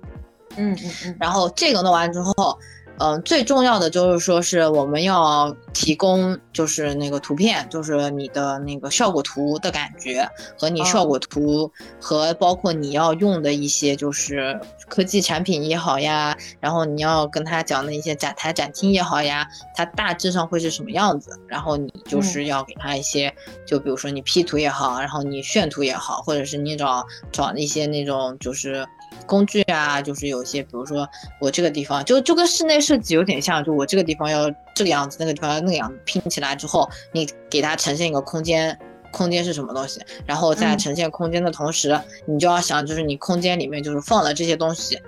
[0.57, 1.17] 嗯嗯嗯。
[1.19, 2.59] 然后这个弄完之后。
[2.99, 10.27] 嗯，最重要的就是说是我们要提供，就是那个图片，就是你的那个效果图的感觉
[10.57, 11.71] 和你效果图
[12.01, 23.31] 和包括你要用的一些就是科技产品也好呀，然后你要跟他讲的一些展台展厅也好呀，它大致上会是什么样子，然后你就是要给他一些，
[23.63, 28.87] 就比如说你 P 图也好，然后你炫图也好，或者是你找找一些那种就是。
[29.25, 31.07] 工具啊，就是有些，比如说
[31.39, 38.77] 我这个地方就就跟室内设计有点像，就我这个地方要这个样子，那个地方要那个样子，拼起来之后，你给它呈现一个空间，
[39.11, 40.01] 空间是什么东西？
[40.25, 44.99] 然后在呈现空间的同时，你就要想，就是你空间里面就是放了这些东西，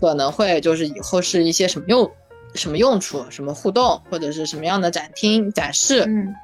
[0.00, 2.10] 可能会就是以后是一些什么用，
[2.54, 6.04] 什么用处，什么互动，或者是什么样的展厅展示。
[6.06, 6.34] 嗯。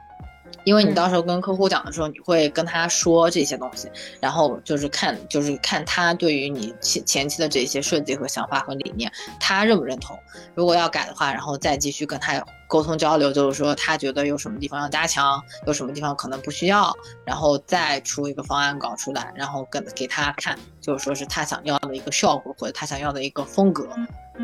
[0.65, 3.91] 因为你到时候跟客户讲的时候，你会跟他说这些东西，
[4.21, 9.11] 然后就是看，就是看他对于你前前期的这些设计和想法和理念，
[9.41, 10.19] 他认不认同。
[10.55, 16.95] 如果要改的话，然后再继续跟他沟通交流，就是说他觉得有什么地方要加强，有什么地方可能不需要，
[17.25, 23.89] 然后再出一个方案稿出来，然后跟给他看，就是说是他想要的一个效果或者他想要的一个风格，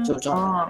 [0.04, 0.68] 就是这种。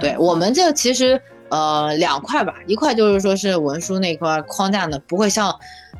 [0.00, 1.20] 对我们这其实。
[1.48, 5.56] 呃，两块吧，一块就是说是文书那块框架呢，不会像，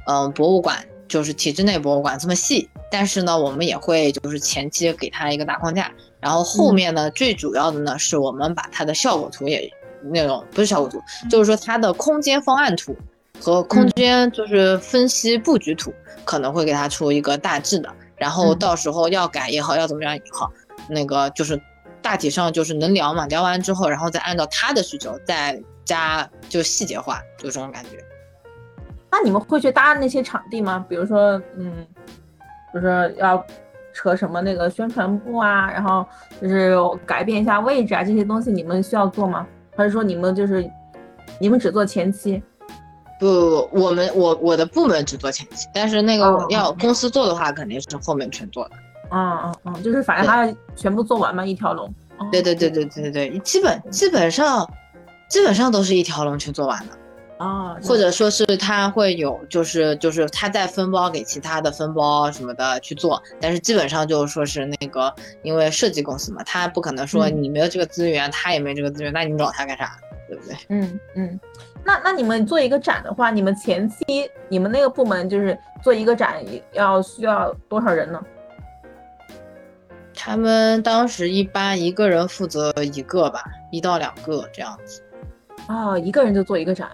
[0.06, 5.88] 嗯，博物馆就是体制内博物馆这么细，但是呢，我们也会就是前期给它一个大框架，
[6.20, 9.70] 然后后面呢，最主要的呢，是我们把它的效果图也
[10.02, 12.96] 那种不是效果图，就是说它的空间方案图
[13.40, 15.94] 和空间就是分析布局图，
[16.24, 20.50] 可能会给它出一个大致的，然后到时候要改也好，要怎么样也好，
[20.88, 21.60] 那个就是。
[22.06, 27.98] 大体上就是能聊嘛，聊完之后，然后再按照他的需求再加，就细节化，就这种感觉。
[29.10, 30.86] 那你们会去搭那些场地吗？
[30.88, 31.84] 比如说，嗯，
[32.72, 33.44] 就是要
[33.92, 36.06] 扯什么那个宣传部啊，然后
[36.40, 39.44] 就是改变一下位置啊，这些东西你们需要做吗？
[39.76, 40.64] 还是说你们就是
[41.40, 42.40] 你们只做前期？
[43.18, 48.76] 不，我们我我的部门只做前期，但是那个要公司做的话，肯定是后面全做的。
[49.10, 51.92] 嗯嗯嗯，就是反正他全部做完嘛，一条龙。
[52.32, 54.68] 对对对对对对对，基本基本上
[55.28, 56.96] 基本上都是一条龙全做完的。
[57.38, 69.98] 啊，或者说是他会有，就是就是他再分包给其他的分包什么的去做，但是基本上就是说是那个，因为设计公司嘛，他不可能说你没有这个资源，他也没这个资源，那你找他干啥？
[70.28, 70.56] 对不对？
[70.70, 71.40] 嗯嗯，
[71.84, 73.96] 那那你们做一个展的话，你们前期
[74.48, 76.42] 你们那个部门就是做一个展
[76.72, 78.18] 要需要多少人呢？
[80.16, 85.02] 他们当时一般一个人负责一个吧，一到两个这样子。
[85.68, 86.88] 哦，一个人就做一个展。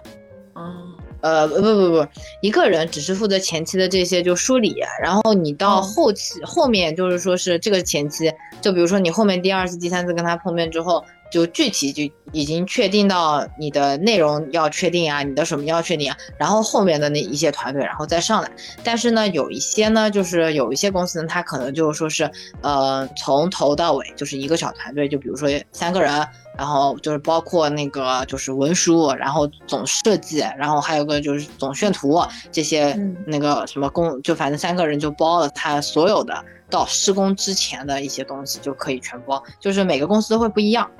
[0.55, 0.75] 哦，
[1.23, 2.07] 呃，不不不不，
[2.43, 11.03] 一个人只是负责前期的这些就梳理，然后你到后期后面就是说是这个前期，就比如说你后面第二次、第三次跟他碰面之后，
[11.33, 18.51] 就具体就已经确定到你的内容要确定啊，你的什么要确定啊，然后后面的那一些团队然后再上来。
[18.85, 22.31] 但是呢，有一些呢，就是有一些公司呢，他可能就是说是，
[22.61, 26.13] 呃，从头到尾就是一个小团队，就比如说三个人。
[26.55, 32.93] 然后就是包括那个就是文书，然后总设计，然后还有个就是总炫图这些
[33.27, 40.91] 那个什么工，就反正三个人就包了他所有的到施工之前的一些东西就可以全包，就是每个公司都会不一样。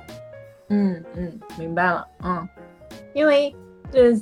[0.73, 2.07] 嗯嗯，明白了。
[2.23, 2.47] 嗯，
[3.13, 3.55] 因为
[3.91, 4.15] 对，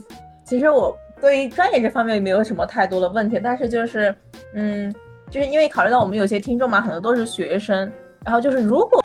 [0.44, 4.14] 其实我对于专业这方面没有什么太多的问题，但是就是
[4.54, 4.94] 嗯，
[5.30, 7.92] 就是因为考虑到我们有些听众嘛，很多都是学生，
[8.26, 9.02] 然后就是如果。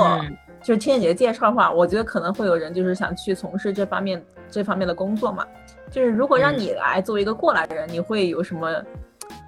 [0.63, 4.21] 就是听你的介绍的话，我觉得可能会有人就是想去从事这方面
[4.51, 5.47] 这方面的工作嘛。
[5.93, 8.83] 就是如果让你来作为一个过来人，你会有什么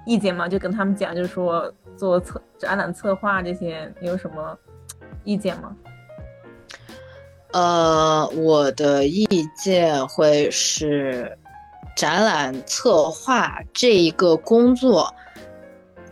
[0.05, 0.47] 意见吗？
[0.47, 4.57] 就跟他们讲，就是说做策展览策划这些，你有什么
[5.25, 5.75] 意见吗？
[7.51, 9.25] 呃，我的意
[9.55, 11.37] 见会是，
[11.95, 15.13] 展览策划这一个工作，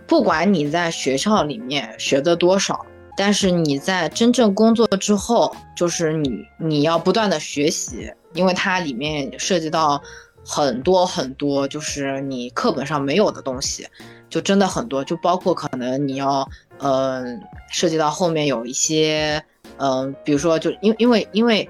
[0.08, 2.86] 不管你在学校里面学的多少。
[3.20, 10.00] 但是你在真正工作之后，就是你你要不断的学习，因为它里面涉及到
[10.46, 13.88] 很多很多，就是你课本上没有的东西，
[14.30, 16.48] 就真的很多，就包括可能你要，
[16.80, 19.44] 嗯，涉及到后面有一些，
[19.78, 21.70] 嗯，比如说就因因为因为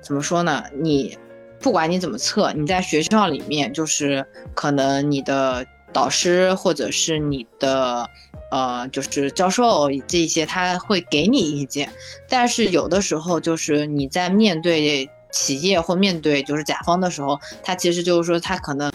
[0.00, 1.16] 怎么说呢，你
[1.60, 8.08] 不管你怎么测，你在学校里面就是可能你的导师或者是你的。
[8.52, 11.88] 呃，就是教授这些他会给你意见，
[12.28, 18.90] 但是有的时候就是你在面对企业或面对就是甲方的时候，他其实就是说他可能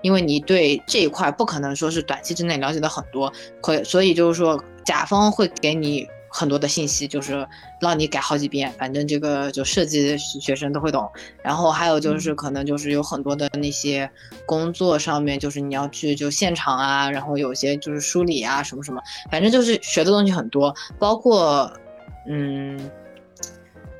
[0.00, 3.30] 因为你对这一块不可能说是短期之内了解的很多，
[3.60, 6.06] 可所以就是说甲方会给你。
[6.36, 7.46] 很多的信息就是
[7.78, 11.08] 让你改好几遍，反正这个就设计学生都会懂。
[11.44, 14.10] 然后还有就是可能就是有很多的那些
[14.44, 21.72] 工作上面，就是你要去就现场啊，然后有些就是梳理啊什么什么，反正就是学的东西很多，包括
[22.26, 22.90] 嗯。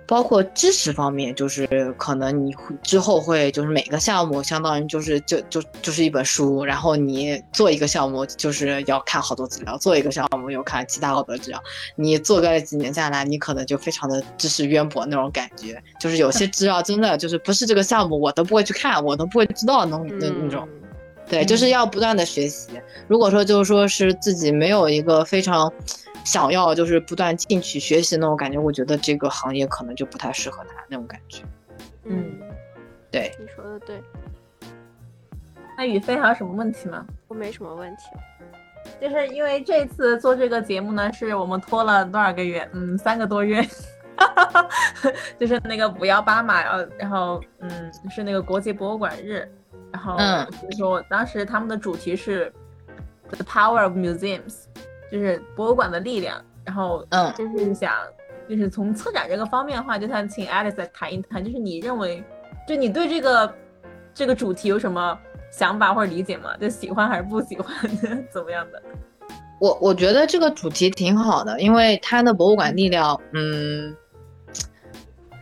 [0.06, 11.62] 包括知识方面，就是可能你会之后会就是每个项目相当于就是就就就是一本书，然后你做一个项目就是要看好多资料，做一个项目又看其他好多资料，
[11.96, 20.68] 你做个几年下来，你可能就非常的知识渊博那种感觉，就是有些资料真的就是不是这个项目我都不会去看，我都不会知道那那那种，
[21.28, 22.68] 对，就是要不断的学习。
[23.08, 25.72] 如果说就是说是自己没有一个非常。
[26.24, 31.44] 想要就是不断进取学习那种感觉，我觉得这个行业可能就不太适合他那种感觉。
[32.04, 32.40] 嗯，
[33.10, 34.02] 对，你说的对。
[35.76, 37.06] 那宇飞还有什么问题吗？
[37.28, 38.02] 我没什么问题，
[39.00, 42.68] 就是因为这次做这个节目呢，是我们拖了多少个月？
[42.72, 43.60] 嗯，三个多月。
[44.16, 44.68] 哈 哈
[45.38, 49.50] 就是那个五幺八嘛，然后然后嗯，是那个国际博物馆日，
[49.90, 52.52] 然后嗯，就是说当时他们的主题是
[53.30, 54.66] The Power of Museums。
[55.12, 57.92] 就是博物馆的力量，然后嗯，就是想，
[58.48, 62.22] 就是从策展这个方面的话，就想请 Alice 来谈一谈，就是你认为，
[62.66, 63.54] 就你对这个
[64.12, 65.16] 这个主题有什么
[65.52, 66.56] 想法或者理解吗？
[66.56, 67.76] 就喜欢还是不喜欢，
[68.32, 68.82] 怎么样的？
[69.60, 73.94] 我我觉得这个主题挺好的，因为它的博物馆力量，嗯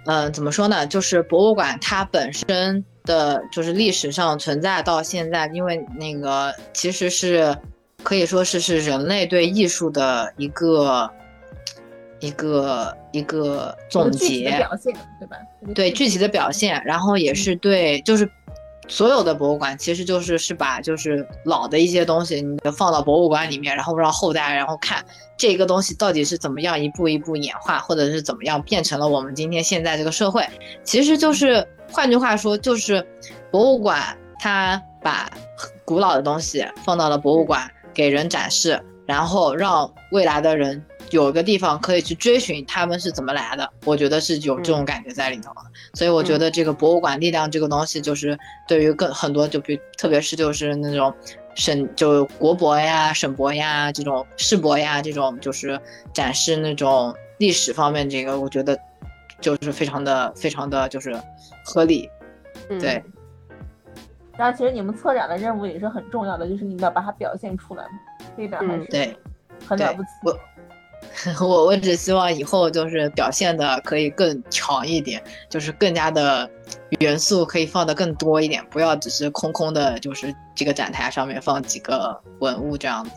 [0.07, 0.87] 嗯，怎么说呢？
[0.87, 7.57] 就是博物馆它本身的就是历史上存在到现在，因为那个其实是。
[8.03, 11.11] 可以说是是人类对艺术的一个
[12.21, 15.37] 一个一个总结表现，对吧？
[15.75, 18.29] 对具体的表现，然后也是对，就是
[18.89, 25.05] 所有的博物馆其实就是是把就是老的一些东西，你放到博物馆里面，然后让后代然后看
[25.37, 30.47] 这个东西到底是怎么样一步一步演化，或者是怎么样变成了我们今天现在这个社会。
[30.85, 33.05] 其实就是换句话说，就是
[33.51, 35.31] 博物馆它把
[35.85, 40.85] 古老的东西放到了博物馆给人展示，然后让未来的人。
[41.11, 45.61] 有一个地方可以去追寻他们是怎么来的，我觉得是有这种感觉在里头的。
[45.93, 51.13] 所以我觉得这个博物馆力量这个东西，就是对于更很多，就比特别是就是那种
[51.55, 55.79] 省就国博呀、省博呀这种世博呀这种，就是
[56.15, 58.79] 展示那种历史方面这个，我觉得
[59.39, 61.15] 就是非常的非常的就是
[61.63, 62.09] 合理。
[62.81, 63.05] 对。
[64.39, 67.85] 然后其实你们策展的任务也是很重要的，就是你们要把它表现出来，
[68.37, 69.17] 这一点还是对
[69.67, 70.09] 很了不起。
[71.41, 76.49] 我 我只希望以后就是表现的可以更强一点，就是更加的
[77.01, 83.11] 元素可以放的更多一点，不要只是空空的，就是这个展台上面放几个文物这样子，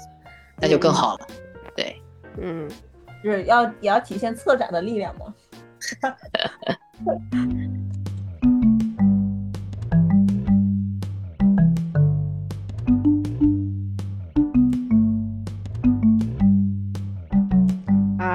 [0.60, 1.28] 那就更好了。
[1.76, 1.96] 对，
[2.42, 2.68] 嗯，
[3.24, 5.34] 就是要也要体现策展的力量嘛。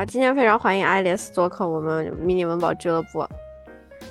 [0.07, 3.27] 今天非常欢迎爱丽丝做客我们迷你文保俱乐部。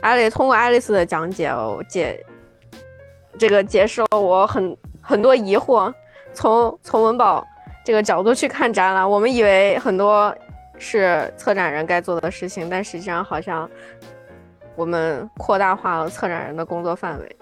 [0.02, 1.52] 爱丽通过爱丽丝的讲解，
[1.88, 2.24] 解
[3.40, 5.92] 这个解释了我很很多疑惑。
[6.32, 7.46] 从从文保
[7.84, 10.34] 这个角度去看展览，我们以为很多
[10.78, 13.68] 是策展人该做的事情，但实际上好像
[14.76, 17.36] 我们扩大化了策展人的工作范围。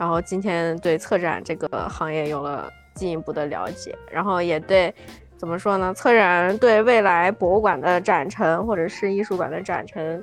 [0.00, 4.92] 然后今天对策展这个行业有了进一步的了解，然后也对。
[5.36, 5.92] 怎么说呢？
[5.92, 10.22] 策展人对未来博物馆的展陈，或者是艺术馆的展陈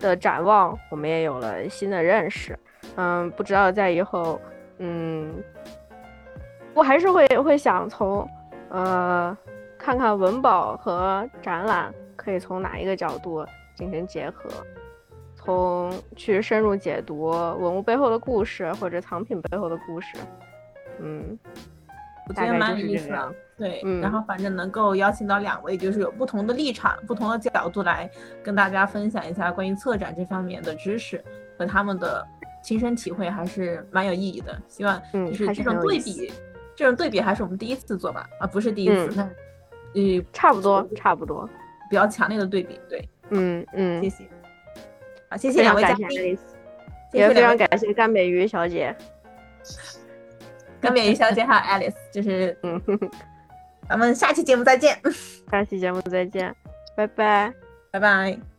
[0.00, 2.58] 的展望，我们也有了新的认识。
[2.96, 4.40] 嗯，不知道在以后，
[4.78, 5.32] 嗯，
[6.74, 8.26] 我还是会会想从，
[8.70, 9.36] 呃，
[9.78, 13.44] 看看文保和展览可以从哪一个角度
[13.74, 14.48] 进行结合，
[15.34, 20.16] 从去深入解读文物背后的故事，或者藏品背后的故事。
[20.98, 21.38] 嗯，
[22.28, 23.34] 我觉得蛮有意思的。
[23.56, 28.10] 对，然后反正能够邀请到两位，就是有不同的立场、不同的角度来
[28.42, 31.22] 跟大家分享一下关于策展这方面的知识
[31.58, 32.26] 和他们的
[32.62, 34.58] 亲身体会，还是蛮有意义的。
[34.66, 36.32] 希望就是这种对比，
[36.74, 38.28] 这种对比还是我们第一次做吧？
[38.40, 39.22] 啊，不是第一次，那
[39.94, 41.48] 呃，差不多，差不多，
[41.90, 42.80] 比较强烈的对比。
[42.88, 44.24] 对，嗯嗯，谢谢，
[45.28, 46.38] 好，谢谢两位嘉宾，
[47.12, 48.96] 也非常感谢甘美鱼小姐，
[50.80, 52.80] 甘美鱼小姐还有 Alice，就是嗯。
[53.88, 54.98] 咱们下期节目再见，
[55.50, 56.54] 下期节目再见，
[56.96, 57.52] 拜拜，
[57.90, 58.51] 拜拜。